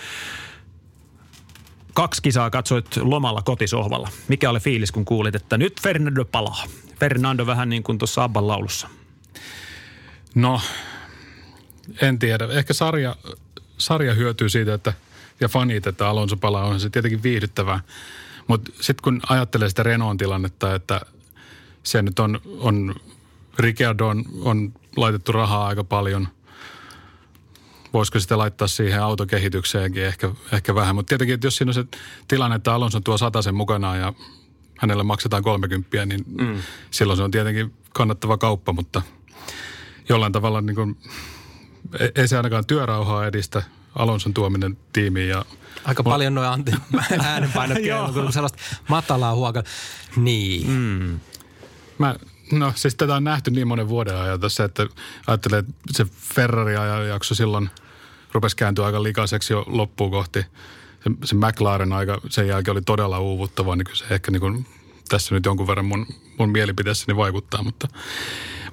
[1.93, 4.09] Kaksi kisaa katsoit lomalla kotisohvalla.
[4.27, 6.63] Mikä oli fiilis, kun kuulit, että nyt Fernando palaa?
[6.99, 8.87] Fernando vähän niin kuin tuossa Abban laulussa.
[10.35, 10.61] No,
[12.01, 12.47] en tiedä.
[12.51, 13.15] Ehkä sarja,
[13.77, 14.93] sarja hyötyy siitä, että,
[15.39, 17.79] ja fanit, että Alonso palaa, on se tietenkin viihdyttävää.
[18.47, 21.01] Mutta sitten kun ajattelee sitä Renaultin tilannetta, että
[21.85, 22.95] se nyt on, on
[23.59, 26.27] Ricciardo on, on laitettu rahaa aika paljon.
[27.93, 30.95] Voisiko sitä laittaa siihen autokehitykseenkin ehkä, ehkä vähän.
[30.95, 31.85] Mutta tietenkin, että jos siinä on se
[32.27, 34.13] tilanne, että Alonso tuo sen mukanaan ja
[34.79, 36.57] hänelle maksetaan 30, niin mm.
[36.91, 39.01] silloin se on tietenkin kannattava kauppa, mutta
[40.09, 40.97] jollain tavalla niin kuin,
[41.99, 43.63] ei- ei se ainakaan työrauhaa edistä
[43.95, 45.45] Alonson tuominen tiimiin ja
[45.85, 46.71] Aika paljon noin Antti
[47.23, 48.57] äänenpainotkin on sellaista
[48.89, 49.63] matalaa huokaa.
[50.15, 50.67] Niin.
[50.69, 51.19] Mm.
[51.97, 52.15] Mä,
[52.51, 54.87] no siis tätä on nähty niin monen vuoden ajan tässä, että
[55.27, 57.69] ajattelee, että se Ferrari-jakso silloin
[58.31, 60.45] rupesi kääntyä aika likaiseksi jo loppuun kohti.
[61.03, 64.65] Se, se McLaren aika sen jälkeen oli todella uuvuttava, niin kyllä se ehkä niin kuin,
[65.09, 66.07] tässä nyt jonkun verran mun,
[66.39, 67.87] mun mielipiteessäni vaikuttaa, mutta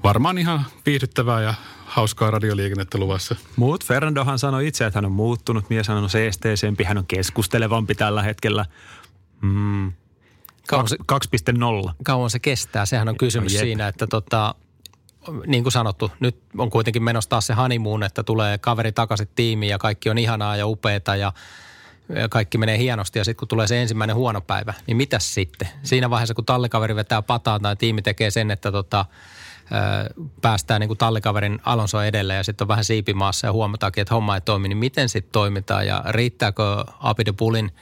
[0.05, 1.55] varmaan ihan viihdyttävää ja
[1.85, 3.37] hauskaa radioliikennettä luvassa.
[3.57, 5.71] Muut Fernandohan sanoi itse, että hän on muuttunut.
[5.71, 8.67] Mies hän on seesteesempi, hän on keskustelevampi tällä hetkellä.
[9.41, 9.93] Mm.
[10.69, 10.97] Kauan se,
[11.87, 11.93] 2.0.
[12.05, 13.65] kauan se kestää, sehän on kysymys No jep.
[13.65, 14.55] siinä, että tota,
[15.47, 19.71] niin kuin sanottu, nyt on kuitenkin menossa taas se honeymoon, että tulee kaveri takaisin tiimiin
[19.71, 21.33] ja kaikki on ihanaa ja upeeta ja
[22.17, 25.69] ja kaikki menee hienosti ja sitten kun tulee se ensimmäinen huono päivä, niin mitäs sitten?
[25.83, 29.05] Siinä vaiheessa, kun tallikaveri vetää pataan tai tiimi tekee sen, että tota,
[30.43, 34.35] päästään niin kuin tallikaverin Alonso edelle ja sitten on vähän siipimaassa ja huomataankin, että homma
[34.35, 37.73] ei toimi, niin miten sitten toimitaan ja riittääkö Abide Pulin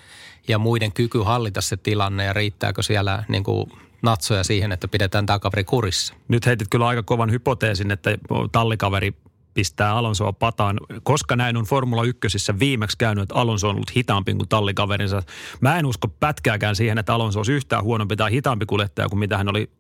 [0.49, 3.73] ja muiden kyky hallita se tilanne ja riittääkö siellä niin kuin
[4.03, 6.15] natsoja siihen, että pidetään tämä kaveri kurissa?
[6.29, 8.11] Nyt heitit kyllä aika kovan hypoteesin, että
[8.53, 9.15] tallikaveri
[9.55, 14.35] pistää Alonsoa pataan, koska näin on Formula 1 viimeksi käynyt, että Alonso on ollut hitaampi
[14.35, 15.23] kuin tallikaverinsa.
[15.61, 19.39] Mä en usko pätkääkään siihen, että Alonso olisi yhtään huonompi tai hitaampi kuljettaja kuin mitä
[19.39, 19.71] hän oli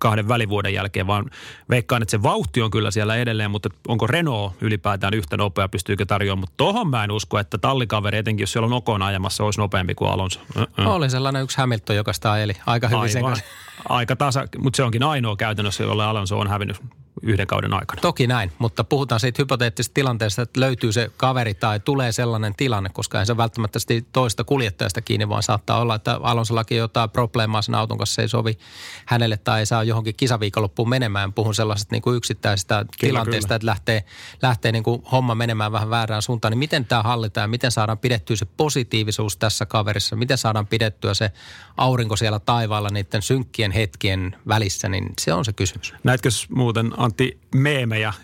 [0.00, 1.30] kahden välivuoden jälkeen, vaan
[1.70, 6.06] veikkaan, että se vauhti on kyllä siellä edelleen, mutta onko Renault ylipäätään yhtä nopea, pystyykö
[6.06, 9.60] tarjoamaan, mutta tohon mä en usko, että tallikaveri, etenkin jos siellä on Okon ajamassa, olisi
[9.60, 10.40] nopeampi kuin Alonso.
[10.54, 10.86] Mm-mm.
[10.86, 13.30] Oli sellainen yksi Hamilton, joka sitä ajeli aika hyvin sen Aivan.
[13.30, 13.50] kanssa.
[13.88, 16.76] Aika tasa, mutta se onkin ainoa käytännössä, jolle Alonso on hävinnyt
[17.22, 18.00] yhden kauden aikana.
[18.00, 22.90] Toki näin, mutta puhutaan siitä hypoteettisesta tilanteesta, että löytyy se kaveri tai tulee sellainen tilanne,
[22.92, 23.78] koska ei se välttämättä
[24.12, 28.28] toista kuljettajasta kiinni, vaan saattaa olla, että Alonsollakin jotain probleemaa sen auton kanssa se ei
[28.28, 28.58] sovi
[29.06, 31.32] hänelle tai ei saa johonkin kisaviikonloppuun menemään.
[31.32, 33.56] Puhun sellaisesta niin kuin yksittäisestä tilanteesta, kyllä.
[33.56, 34.04] että lähtee,
[34.42, 36.52] lähtee niin kuin homma menemään vähän väärään suuntaan.
[36.52, 40.16] Niin miten tämä hallitaan ja miten saadaan pidettyä se positiivisuus tässä kaverissa?
[40.16, 41.30] Miten saadaan pidettyä se
[41.76, 45.94] aurinko siellä taivaalla niiden synkkien hetkien välissä, niin se on se kysymys.
[46.04, 48.14] Näetkö muuten Antti meemejä, äh,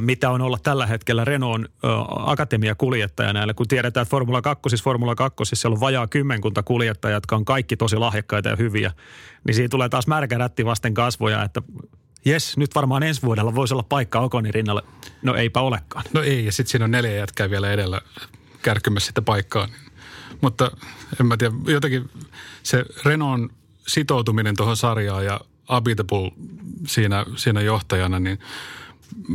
[0.00, 1.90] mitä on olla tällä hetkellä Renaultin äh,
[2.30, 7.44] akatemiakuljettajana, kun tiedetään, että Formula 2, Formula 2, siellä on vajaa kymmenkunta kuljettajaa, jotka on
[7.44, 8.92] kaikki tosi lahjakkaita ja hyviä,
[9.46, 11.62] niin siinä tulee taas märkä rätti vasten kasvoja, että
[12.24, 14.82] jes, nyt varmaan ensi vuodella voisi olla paikka Okonin rinnalle.
[15.22, 16.04] No eipä olekaan.
[16.12, 18.00] No ei, ja sitten siinä on neljä jätkää vielä edellä
[18.62, 19.68] kärkymässä sitä paikkaa.
[20.40, 20.70] Mutta
[21.20, 22.10] en mä tiedä, jotenkin
[22.62, 23.50] se Renon
[23.86, 26.30] sitoutuminen tuohon sarjaan ja Abitable
[26.86, 28.38] siinä, siinä johtajana, niin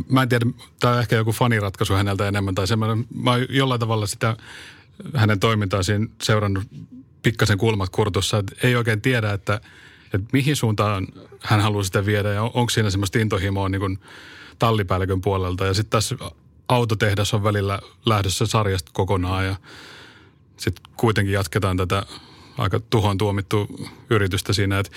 [0.08, 0.46] mä en tiedä,
[0.80, 4.36] tämä on ehkä joku faniratkaisu häneltä enemmän tai semmoinen, mä oon jollain tavalla sitä
[5.14, 6.64] hänen toimintaa siinä seurannut
[7.22, 9.60] pikkasen kulmat kurtussa, että ei oikein tiedä, että,
[10.12, 11.06] että mihin suuntaan
[11.40, 13.98] hän haluaa sitä viedä ja on- onko siinä semmoista intohimoa niin kuin
[14.58, 15.66] tallipäällikön puolelta.
[15.66, 16.16] Ja sitten tässä
[16.68, 19.56] autotehdas on välillä lähdössä sarjasta kokonaan ja
[20.56, 22.02] sitten kuitenkin jatketaan tätä
[22.58, 24.92] aika tuhoon tuomittu yritystä siinä, että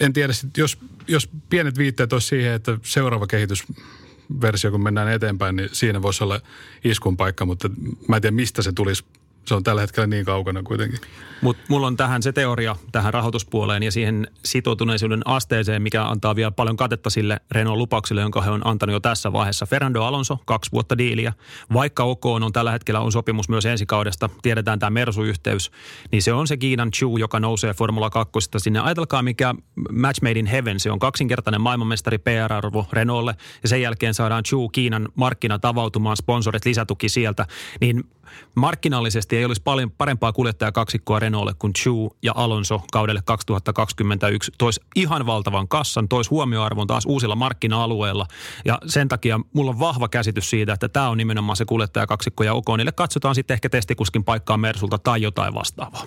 [0.00, 0.78] en tiedä, sit jos,
[1.08, 6.40] jos pienet viitteet olisi siihen, että seuraava kehitysversio, kun mennään eteenpäin, niin siinä voisi olla
[6.84, 7.70] iskun paikka, mutta
[8.08, 9.04] mä en tiedä, mistä se tulisi.
[9.48, 11.00] Se on tällä hetkellä niin kaukana kuitenkin.
[11.40, 16.50] Mutta mulla on tähän se teoria, tähän rahoituspuoleen ja siihen sitoutuneisuuden asteeseen, mikä antaa vielä
[16.50, 19.66] paljon katetta sille Renault lupaukselle, jonka he on antanut jo tässä vaiheessa.
[19.66, 21.32] Fernando Alonso, kaksi vuotta diiliä.
[21.72, 25.70] Vaikka OK on tällä hetkellä on sopimus myös ensi kaudesta, tiedetään tämä Mersu-yhteys,
[26.12, 28.80] niin se on se Kiinan Chu, joka nousee Formula 2 sinne.
[28.80, 29.54] Ajatelkaa mikä
[29.92, 34.68] match made in heaven, se on kaksinkertainen maailmanmestari PR-arvo Renaultlle ja sen jälkeen saadaan Chu
[34.68, 37.46] Kiinan markkinat avautumaan, sponsorit, lisätuki sieltä,
[37.80, 38.04] niin
[38.54, 44.52] markkinallisesti ei olisi paljon parempaa kuljettajakaksikkoa Renaultille kuin Chu ja Alonso kaudelle 2021.
[44.58, 48.26] Tois ihan valtavan kassan, tois huomioarvon taas uusilla markkina-alueilla.
[48.64, 52.54] Ja sen takia mulla on vahva käsitys siitä, että tämä on nimenomaan se kuljettajakaksikko ja
[52.54, 56.06] Okonille katsotaan sitten ehkä testikuskin paikkaa Mersulta tai jotain vastaavaa.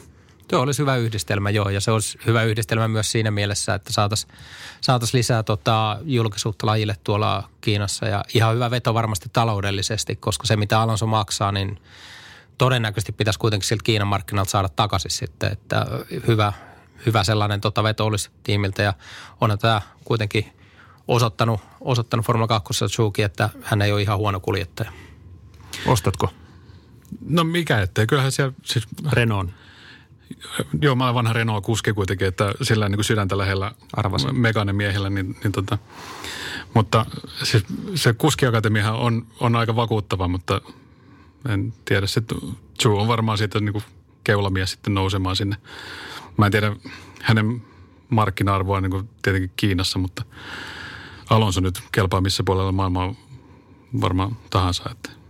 [0.52, 4.32] Tuo olisi hyvä yhdistelmä, joo, ja se olisi hyvä yhdistelmä myös siinä mielessä, että saataisiin
[4.82, 8.06] saatais lisää tota, julkisuutta lajille tuolla Kiinassa.
[8.06, 11.80] Ja ihan hyvä veto varmasti taloudellisesti, koska se mitä Alonso maksaa, niin
[12.58, 15.86] todennäköisesti pitäisi kuitenkin siltä Kiinan markkinalta saada takaisin sitten, että
[16.28, 16.54] hyvä,
[17.06, 18.84] hyvä sellainen tota, veto olisi tiimiltä.
[18.84, 18.94] Ja
[19.42, 20.54] onhan tämä kuitenkin
[21.08, 24.92] osoittanut, osoittanut Formula 2 Suzuki, että hän ei ole ihan huono kuljettaja.
[25.86, 26.30] Ostatko
[27.22, 29.50] No mikä ettei, kyllähän siellä, siis, Renault?
[30.82, 34.40] Joo mä olen vanha Renault-kuski kuitenkin, että sillä niin kuin sydäntä lähellä Arvasin.
[34.40, 35.78] Megane miehellä, niin, niin tota,
[36.74, 37.06] mutta
[37.44, 37.66] siis
[37.96, 40.62] se kuskiakatemiahan on, on aika vakuuttava, mutta
[41.50, 42.22] en tiedä, se
[42.82, 43.84] Chu on varmaan siitä niin kuin
[44.24, 45.56] keulamies sitten nousemaan sinne.
[46.38, 46.76] Mä en tiedä
[47.22, 47.64] hänen
[48.10, 50.26] markkina-arvoa niin kuin tietenkin Kiinassa, mutta
[51.30, 53.16] Alonso nyt kelpaa missä puolella maailmaa
[54.02, 55.22] varmaan tahansa, että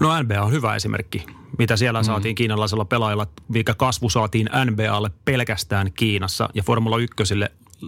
[0.00, 1.26] No NBA on hyvä esimerkki.
[1.58, 2.04] Mitä siellä mm.
[2.04, 7.14] saatiin kiinalaisella pelaajalla, mikä kasvu saatiin NBAlle pelkästään Kiinassa ja Formula 1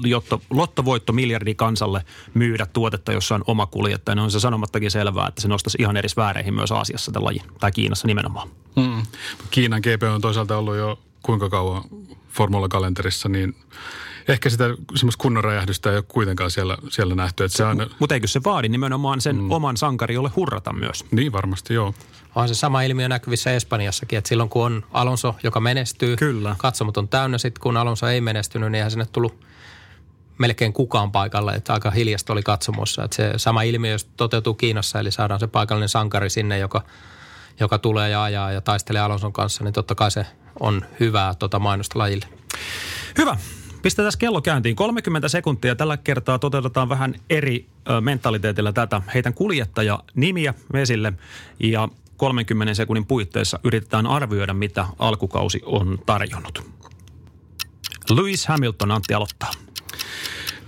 [0.04, 2.04] jotto, lottovoitto miljardi kansalle
[2.34, 4.14] myydä tuotetta, jossa on oma kuljettaja.
[4.14, 7.42] Niin on se sanomattakin selvää, että se nostaisi ihan eri sfääreihin myös Aasiassa tämän lajin,
[7.60, 8.48] tai Kiinassa nimenomaan.
[8.76, 9.02] Mm.
[9.50, 11.82] Kiinan GP on toisaalta ollut jo kuinka kauan
[12.28, 13.56] formula-kalenterissa, niin
[14.28, 14.64] ehkä sitä
[14.96, 17.44] semmoista kunnon räjähdystä ei ole kuitenkaan siellä, siellä nähty.
[17.44, 19.50] Että se on, Mutta eikö se vaadi nimenomaan sen mm.
[19.50, 21.04] oman sankari, jolle hurrata myös?
[21.10, 21.94] niin varmasti, joo.
[22.34, 26.54] On se sama ilmiö näkyvissä Espanjassakin, että silloin kun on Alonso, joka menestyy, Kyllä.
[26.58, 27.38] katsomot on täynnä.
[27.38, 29.44] Sitten kun Alonso ei menestynyt, niin eihän sinne tullut
[30.38, 33.04] melkein kukaan paikalle, että aika hiljasta oli katsomossa.
[33.04, 36.82] Että se sama ilmiö, jos toteutuu Kiinassa, eli saadaan se paikallinen sankari sinne, joka,
[37.60, 40.26] joka tulee ja ajaa ja taistelee Alonson kanssa, niin totta kai se
[40.60, 42.26] on hyvää tota mainosta lajille.
[43.18, 43.36] Hyvä.
[43.82, 44.76] Pistetään kello käyntiin.
[44.76, 45.76] 30 sekuntia.
[45.76, 47.66] Tällä kertaa toteutetaan vähän eri
[48.00, 49.02] mentaliteetillä tätä.
[49.14, 51.12] Heitän kuljettaja nimiä vesille
[51.60, 51.88] ja
[52.20, 56.70] 30 sekunnin puitteissa yritetään arvioida, mitä alkukausi on tarjonnut.
[58.10, 59.50] Lewis Hamilton, Antti aloittaa.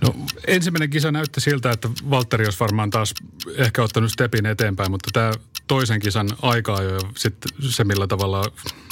[0.01, 0.15] No,
[0.47, 3.13] ensimmäinen kisa näytti siltä, että Valtteri olisi varmaan taas
[3.57, 5.31] ehkä ottanut stepin eteenpäin, mutta tämä
[5.67, 8.45] toisen kisan aikaa jo ja sitten se, millä tavalla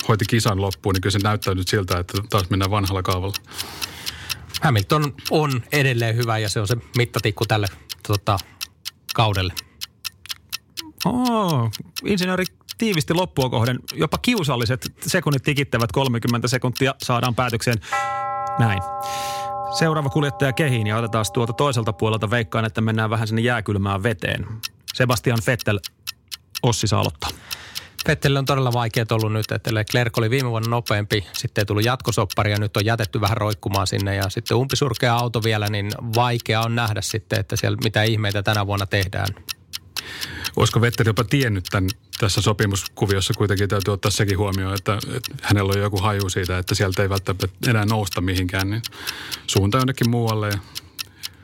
[0.07, 3.35] hoiti kisan loppuun, niin kyllä se näyttää nyt siltä, että taas mennään vanhalla kaavalla.
[4.61, 7.67] Hamilton on edelleen hyvä ja se on se mittatikku tälle
[8.07, 8.37] tota,
[9.15, 9.53] kaudelle.
[11.05, 11.71] Oh,
[12.05, 12.45] insinööri
[12.77, 13.79] tiivisti loppua kohden.
[13.93, 17.77] Jopa kiusalliset sekunnit tikittävät 30 sekuntia saadaan päätökseen.
[18.59, 18.81] Näin.
[19.77, 24.47] Seuraava kuljettaja kehiin ja otetaan tuolta toiselta puolelta veikkaan, että mennään vähän sinne jääkylmään veteen.
[24.93, 25.79] Sebastian Vettel,
[26.63, 27.29] Ossi saa aloittaa.
[28.07, 31.85] Fettelle on todella vaikeat ollut nyt, että Leclerc oli viime vuonna nopeampi, sitten ei tullut
[31.85, 36.61] jatkosoppari ja nyt on jätetty vähän roikkumaan sinne ja sitten umpisurkea auto vielä, niin vaikea
[36.61, 39.27] on nähdä sitten, että siellä mitä ihmeitä tänä vuonna tehdään.
[40.55, 41.89] Olisiko Vetteri jopa tiennyt tämän
[42.19, 46.75] tässä sopimuskuviossa kuitenkin täytyy ottaa sekin huomioon, että, että hänellä on joku haju siitä, että
[46.75, 48.81] sieltä ei välttämättä enää nousta mihinkään, niin
[49.47, 50.57] suunta jonnekin muualle ja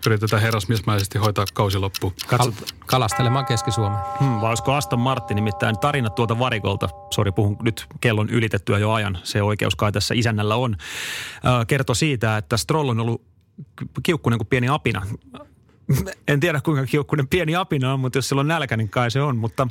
[0.05, 2.13] yritetään herrasmiesmäisesti hoitaa kausi loppuun.
[2.27, 2.51] Kal-
[2.85, 4.03] kalastelemaan Keski-Suomeen.
[4.19, 8.91] Hmm, vai olisiko Aston Martin nimittäin tarinat tuolta varikolta, sori puhun nyt kellon ylitettyä jo
[8.91, 10.75] ajan, se oikeus kai tässä isännällä on,
[11.45, 13.21] äh, kertoi siitä, että Stroll on ollut
[14.03, 15.01] kiukkunen kuin pieni apina
[16.27, 19.21] En tiedä kuinka kiukkunen pieni apina on, mutta jos sillä on nälkä, niin kai se
[19.21, 19.37] on.
[19.37, 19.67] Mutta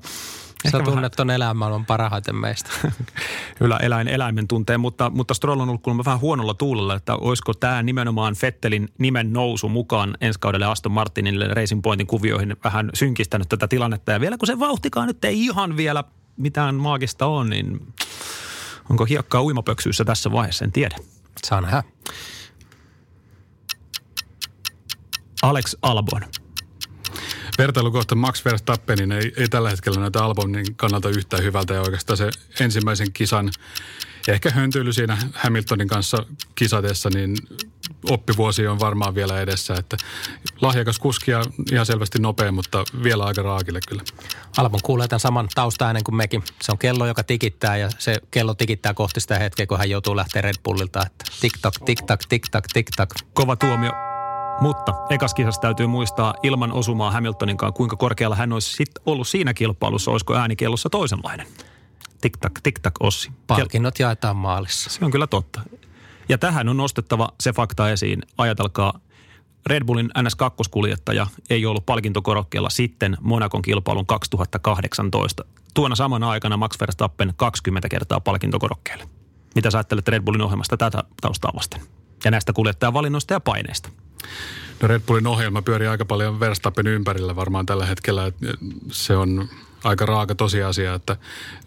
[0.72, 2.70] Sä tunnet ton elämän parhaiten meistä.
[3.58, 7.54] Kyllä eläin eläimen tuntee, mutta, mutta Stroll on ollut kuulemma vähän huonolla tuulella, että olisiko
[7.54, 13.48] tämä nimenomaan Fettelin nimen nousu mukaan ensi kaudelle Aston Martinille Racing Pointin kuvioihin vähän synkistänyt
[13.48, 14.12] tätä tilannetta.
[14.12, 16.04] Ja vielä kun se vauhtikaan nyt ei ihan vielä
[16.36, 17.92] mitään maagista on, niin
[18.90, 20.96] onko hiekkaa uimapöksyissä tässä vaiheessa, en tiedä.
[21.46, 21.82] Saa nähdä.
[25.42, 26.22] Alex Albon.
[27.58, 32.30] Vertailukohta Max Verstappenin ei, ei tällä hetkellä näytä Albonin kannalta yhtään hyvältä ja oikeastaan se
[32.60, 33.50] ensimmäisen kisan
[34.28, 37.36] ehkä höntyily siinä Hamiltonin kanssa kisatessa, niin
[38.10, 39.74] oppivuosi on varmaan vielä edessä.
[39.74, 39.96] Että
[40.60, 44.02] lahjakas kuski ja ihan selvästi nopea, mutta vielä aika raakille kyllä.
[44.56, 46.42] Albon kuulee tämän saman taustaäänen kuin mekin.
[46.62, 50.16] Se on kello, joka tikittää ja se kello tikittää kohti sitä hetkeä, kun hän joutuu
[50.16, 51.06] lähteä Red Bullilta.
[51.06, 53.10] Että tik-tak, tik-tak, tik-tak, tik-tak.
[53.34, 54.15] Kova tuomio.
[54.60, 59.28] Mutta ekas kisassa täytyy muistaa ilman osumaa Hamiltonin kanssa, kuinka korkealla hän olisi sit ollut
[59.28, 61.46] siinä kilpailussa, olisiko äänikellossa toisenlainen.
[62.20, 63.30] Tik-tak, tik-tak, Ossi.
[63.46, 64.90] Palkinnot jaetaan maalissa.
[64.90, 65.60] Se on kyllä totta.
[66.28, 68.22] Ja tähän on nostettava se fakta esiin.
[68.38, 69.00] Ajatelkaa,
[69.66, 75.44] Red Bullin NS2-kuljettaja ei ollut palkintokorokkeella sitten Monakon kilpailun 2018.
[75.74, 79.08] Tuona samana aikana Max Verstappen 20 kertaa palkintokorokkeelle.
[79.54, 81.80] Mitä sä ajattelet Red Bullin ohjelmasta tätä taustaa vasten?
[82.24, 83.88] Ja näistä kuljettajan valinnoista ja paineista.
[84.82, 88.32] No Red Bullin ohjelma pyörii aika paljon Verstappen ympärillä varmaan tällä hetkellä.
[88.90, 89.48] Se on
[89.84, 91.16] aika raaka tosiasia, että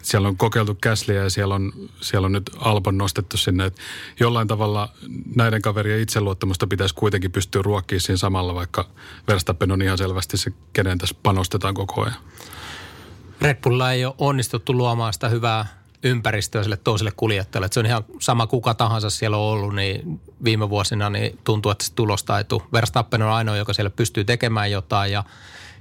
[0.02, 3.66] siellä on kokeiltu Käsliä ja siellä on, siellä on nyt Albon nostettu sinne.
[3.66, 3.82] Että
[4.20, 4.90] jollain tavalla
[5.36, 8.88] näiden kaverien itseluottamusta pitäisi kuitenkin pystyä ruokkimaan siinä samalla, vaikka
[9.28, 12.18] Verstappen on ihan selvästi se, kenen tässä panostetaan koko ajan.
[13.42, 17.66] Red Bullilla ei ole onnistuttu luomaan sitä hyvää ympäristöä sille toiselle kuljettajalle.
[17.66, 21.72] Että se on ihan sama kuka tahansa siellä on ollut, niin viime vuosina niin tuntuu,
[21.72, 22.64] että se tulosta ei tule.
[22.74, 25.24] Verstappen on ainoa, joka siellä pystyy tekemään jotain ja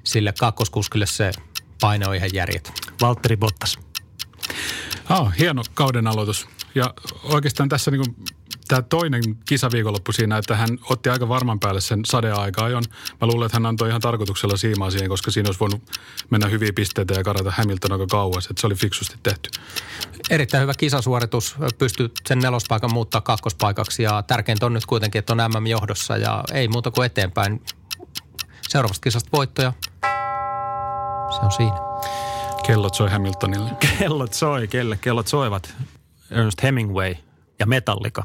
[0.05, 1.33] sille kakkoskuskille se
[1.81, 2.73] paine on ihan järjetön.
[3.01, 3.79] Valtteri Bottas.
[5.09, 6.49] Ah, hieno kauden aloitus.
[6.75, 8.17] Ja oikeastaan tässä niin
[8.69, 12.85] tämä toinen kisaviikonloppu siinä, että hän otti aika varman päälle sen sadeaika-ajon.
[13.21, 15.83] Mä luulen, että hän antoi ihan tarkoituksella siimaa siihen, koska siinä olisi voinut
[16.31, 18.47] mennä hyviä pisteitä ja karata Hamilton aika kauas.
[18.47, 19.51] Että se oli fiksusti tehty.
[20.31, 21.57] Erittäin hyvä kisasuoritus.
[21.79, 26.69] Pystyy sen nelospaikan muuttaa kakkospaikaksi ja tärkeintä on nyt kuitenkin, että on MM-johdossa ja ei
[26.69, 27.63] muuta kuin eteenpäin.
[28.69, 29.73] Seuraavasta kisasta voittoja.
[31.31, 31.77] Se on siinä.
[32.67, 33.71] Kellot soi Hamiltonille.
[33.99, 35.75] Kellot soi, kelle kellot soivat.
[36.31, 37.15] Ernest Hemingway
[37.59, 38.25] ja Metallica.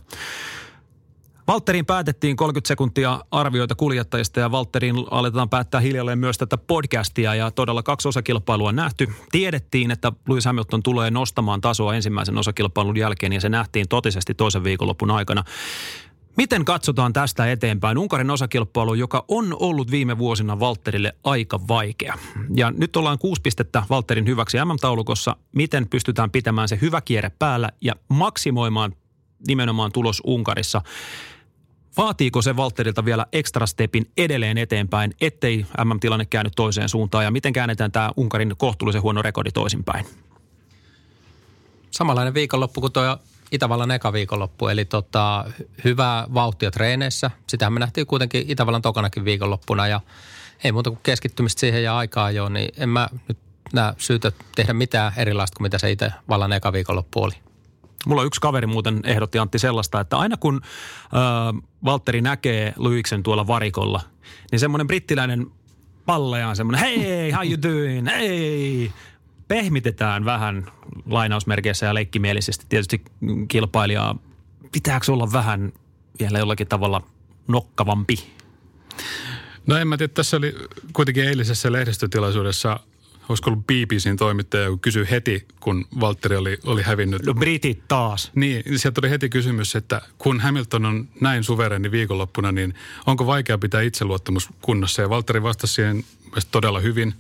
[1.47, 7.51] Valtteriin päätettiin 30 sekuntia arvioita kuljettajista ja Valtteriin aletaan päättää hiljalleen myös tätä podcastia ja
[7.51, 9.07] todella kaksi osakilpailua nähty.
[9.31, 14.63] Tiedettiin, että Lewis Hamilton tulee nostamaan tasoa ensimmäisen osakilpailun jälkeen ja se nähtiin totisesti toisen
[14.63, 15.43] viikonlopun aikana.
[16.37, 17.97] Miten katsotaan tästä eteenpäin?
[17.97, 22.17] Unkarin osakilpailu, joka on ollut viime vuosina Valtterille aika vaikea.
[22.55, 25.35] Ja nyt ollaan kuusi pistettä Valtterin hyväksi MM-taulukossa.
[25.55, 28.95] Miten pystytään pitämään se hyvä kierre päällä ja maksimoimaan
[29.47, 30.81] nimenomaan tulos Unkarissa?
[31.97, 37.23] Vaatiiko se Valtterilta vielä ekstra stepin edelleen eteenpäin, ettei MM-tilanne käänny toiseen suuntaan?
[37.23, 40.05] Ja miten käännetään tämä Unkarin kohtuullisen huono rekordi toisinpäin?
[41.91, 43.17] Samanlainen viikonloppu kuin tuo
[43.51, 45.45] Itävallan eka viikonloppu, eli tota,
[45.83, 47.31] hyvää vauhtia treeneissä.
[47.49, 50.01] Sitähän me nähtiin kuitenkin Itävallan tokanakin viikonloppuna ja
[50.63, 53.37] ei muuta kuin keskittymistä siihen ja aikaa jo, niin en mä nyt
[53.73, 57.33] näe syytä tehdä mitään erilaista kuin mitä se Itävallan eka viikonloppu oli.
[58.05, 63.47] Mulla yksi kaveri muuten ehdotti Antti sellaista, että aina kun äh, Valtteri näkee Luiksen tuolla
[63.47, 64.01] varikolla,
[64.51, 65.47] niin semmoinen brittiläinen
[66.05, 68.91] palleja on semmoinen, hei, how you doing, hei,
[69.47, 70.65] pehmitetään vähän
[71.05, 73.05] lainausmerkeissä ja leikkimielisesti tietysti
[73.47, 74.15] kilpailijaa.
[74.71, 75.73] Pitääkö olla vähän
[76.19, 77.01] vielä jollakin tavalla
[77.47, 78.15] nokkavampi?
[79.67, 80.55] No en mä tiedä, tässä oli
[80.93, 82.79] kuitenkin eilisessä lehdistötilaisuudessa
[83.29, 87.25] olisiko ollut BBCn toimittaja, kun kysyi heti, kun Valtteri oli, oli hävinnyt.
[87.25, 88.31] No Britit taas.
[88.35, 92.73] Niin, sieltä tuli heti kysymys, että kun Hamilton on näin suvereni viikonloppuna, niin
[93.05, 95.01] onko vaikea pitää itseluottamus kunnossa?
[95.01, 96.03] Ja Valtteri vastasi siihen
[96.51, 97.13] todella hyvin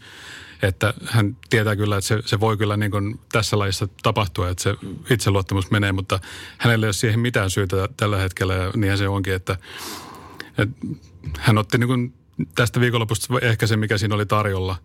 [0.63, 4.63] että hän tietää kyllä, että se, se voi kyllä niin kuin tässä lajissa tapahtua, että
[4.63, 4.75] se
[5.09, 6.19] itseluottamus menee, mutta
[6.57, 9.57] hänellä ei ole siihen mitään syytä tällä hetkellä ja niinhän se onkin, että,
[10.57, 10.87] että
[11.39, 12.13] hän otti niin kuin
[12.55, 14.75] tästä viikonlopusta ehkä se, mikä siinä oli tarjolla.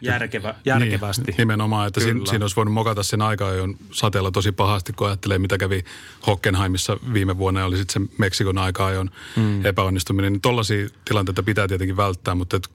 [0.00, 1.22] Järkevä, järkevästi.
[1.26, 5.06] Niin, nimenomaan, että siinä, siinä olisi voinut mokata sen aikaa jo sateella tosi pahasti, kun
[5.06, 5.84] ajattelee, mitä kävi
[6.26, 9.04] Hockenheimissa viime vuonna ja oli sitten se Meksikon aikaa jo
[9.36, 9.66] mm.
[9.66, 10.32] epäonnistuminen.
[10.32, 12.68] Niin tollaisia tilanteita pitää tietenkin välttää, mutta et,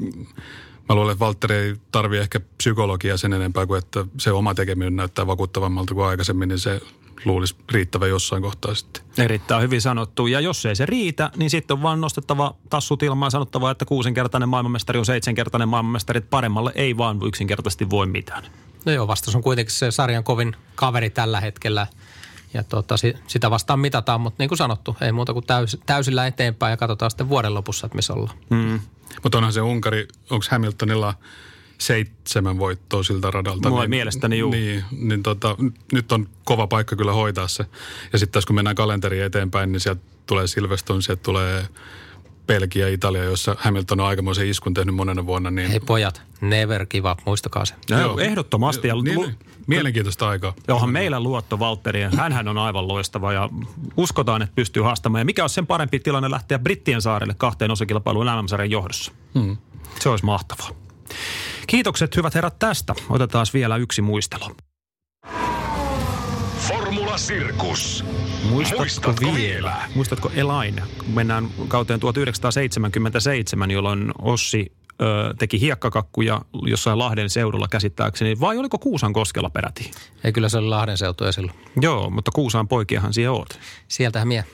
[0.90, 4.96] Mä luulen, että Valtteri ei tarvi ehkä psykologia sen enempää kuin, että se oma tekeminen
[4.96, 6.82] näyttää vakuuttavammalta kuin aikaisemmin, niin se
[7.26, 9.04] luulisi riittävä jossain kohtaa sitten.
[9.18, 10.28] Erittäin hyvin sanottu.
[10.28, 13.86] Ja jos ei se riitä, niin sitten on vaan nostettava tassut ilmaan ja sanottava, että
[13.86, 16.18] kuusinkertainen maailmanmestari on seitsemänkertainen maailmanmestari.
[16.18, 18.44] Että paremmalle ei vaan yksinkertaisesti voi mitään.
[18.86, 21.88] No joo, vastaus on kuitenkin se sarjan kovin kaveri tällä hetkellä.
[22.54, 26.28] Ja tota, si- sitä vastaan mitataan, mutta niin kuin sanottu, ei muuta kuin täys, täysillä
[26.28, 28.38] eteenpäin ja katsotaan sitten vuoden lopussa, että missä ollaan.
[28.50, 28.80] Mm.
[29.24, 31.14] Mutta onhan se Unkari, onko Hamiltonilla
[31.78, 33.70] seitsemän voittoa siltä radalta?
[33.70, 34.52] Mulla mielestäni juu.
[34.52, 35.56] Niin, niin tota,
[35.94, 37.66] nyt on kova paikka kyllä hoitaa se.
[38.14, 41.68] Ja sitten taas kun mennään kalenteriin eteenpäin, niin sieltä tulee Silverstone, sieltä tulee
[42.48, 45.52] Belgia, Italia, jossa Hamilton on aikamoisen iskun tehnyt monena vuonna.
[45.52, 47.76] Niin, Hei pojat, never give up, muistakaa se.
[47.90, 48.88] Joo, ehdottomasti.
[48.88, 49.36] Ja Niin, lu- niin,
[49.68, 50.54] mielenkiintoista aikaa.
[50.68, 52.18] Johan meillä luotto Valtteriin.
[52.18, 53.50] Hänhän on aivan loistava ja
[53.98, 55.22] uskotaan, että pystyy haastamaan.
[55.22, 59.12] Ja mikä on sen parempi tilanne lähteä Brittien saarelle kahteen osakilpailuun MM-sarjan johdossa?
[59.40, 59.58] Hmm.
[60.00, 60.70] Se olisi mahtavaa.
[61.68, 62.96] Kiitokset hyvät herrat tästä.
[63.10, 64.56] Otetaan vielä yksi muistelu.
[66.68, 68.06] Formula Sirkus.
[68.50, 69.76] Muistatko, Muistatko vielä?
[69.96, 70.82] Muistatko Elain?
[70.98, 78.40] Kun mennään kauteen 1977, jolloin Ossi ö, teki hiekkakakkuja jossain Lahden seudulla käsittääkseni.
[78.40, 79.92] Vai oliko Kuusan koskella peräti?
[80.24, 81.58] Ei kyllä se oli Lahden seutu silloin.
[81.82, 83.60] Joo, mutta Kuusaan poikiahan siellä oot.
[83.88, 84.46] Sieltähän mie.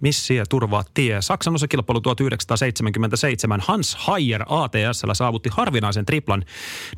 [0.00, 1.22] Missiä turvaa tie.
[1.22, 6.44] Saksan osakilpailu 1977 Hans Hayer ATSllä saavutti harvinaisen triplan.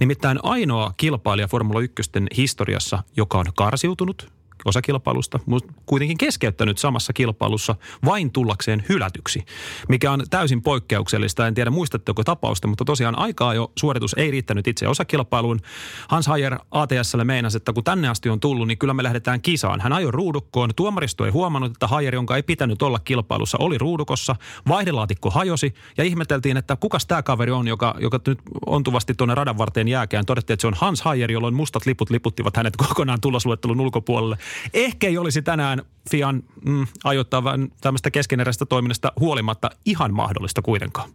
[0.01, 2.03] Nimittäin ainoa kilpailija Formula 1
[2.37, 9.45] historiassa, joka on karsiutunut osakilpailusta, mutta kuitenkin keskeyttänyt samassa kilpailussa vain tullakseen hylätyksi,
[9.89, 11.47] mikä on täysin poikkeuksellista.
[11.47, 15.61] En tiedä muistatteko tapausta, mutta tosiaan aikaa jo suoritus ei riittänyt itse osakilpailuun.
[16.09, 19.81] Hans Hayer ATSlle meinasi, että kun tänne asti on tullut, niin kyllä me lähdetään kisaan.
[19.81, 20.71] Hän ajoi ruudukkoon.
[20.77, 24.37] Tuomaristo ei huomannut, että Hayer, jonka ei pitänyt olla kilpailussa, oli ruudukossa.
[24.69, 29.59] Vaihdelaatikko hajosi ja ihmeteltiin, että kukas tämä kaveri on, joka, joka nyt ontuvasti tuonne radan
[29.59, 30.27] varteen jääkään.
[30.27, 34.37] Todettiin, että se on Hans Hayer, jolloin mustat liput liputtivat hänet kokonaan tulosluettelun ulkopuolelle.
[34.75, 41.11] Ehkä ei olisi tänään Fian mm, ajoittaa vähän tämmöistä keskeneräistä toiminnasta huolimatta ihan mahdollista kuitenkaan.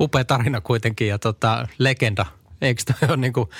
[0.00, 2.26] Upea tarina kuitenkin ja tota, legenda.
[2.60, 3.50] Eikö toi ole niinku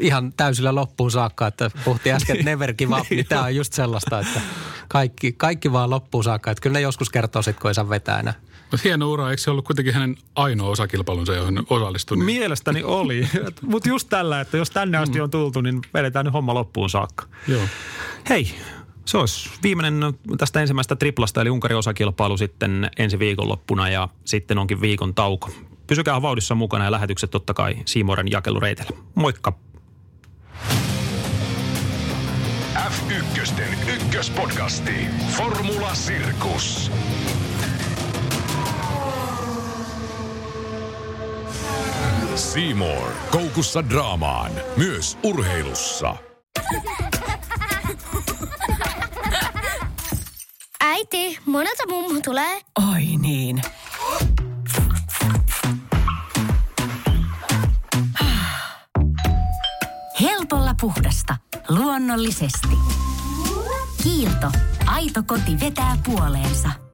[0.00, 3.72] ihan täysillä loppuun saakka, että puhuttiin äsken, että never give up, niin tämä on just
[3.72, 4.40] sellaista, että
[4.88, 6.50] kaikki, kaikki vaan loppuun saakka.
[6.50, 8.34] Että kyllä ne joskus kertoo sit, kun ei saa vetää enää.
[8.70, 12.16] Mutta hieno ura, eikö se ollut kuitenkin hänen ainoa osakilpailunsa, johon hän osallistui?
[12.16, 13.28] Niin Mielestäni oli,
[13.62, 17.26] mutta just tällä, että jos tänne asti on tultu, niin vedetään nyt homma loppuun saakka.
[17.48, 17.62] Joo.
[18.28, 18.54] Hei,
[19.04, 24.80] se olisi viimeinen tästä ensimmäisestä triplasta, eli Unkarin osakilpailu sitten ensi viikonloppuna ja sitten onkin
[24.80, 25.50] viikon tauko.
[25.86, 28.96] Pysykää vauhdissa mukana ja lähetykset totta kai Siimoren jakelureiteillä.
[29.14, 29.52] Moikka!
[32.74, 33.40] F1
[33.94, 34.94] ykköspodcasti.
[35.36, 36.90] Formula Sirkus.
[42.40, 43.12] Seymour.
[43.30, 44.52] Koukussa draamaan.
[44.76, 46.16] Myös urheilussa.
[50.80, 52.60] Äiti, monelta mummu tulee?
[52.92, 53.62] Oi niin.
[60.20, 61.36] Helpolla puhdasta.
[61.68, 62.76] Luonnollisesti.
[64.02, 64.52] Kiilto.
[64.86, 66.80] Aito koti vetää puoleensa.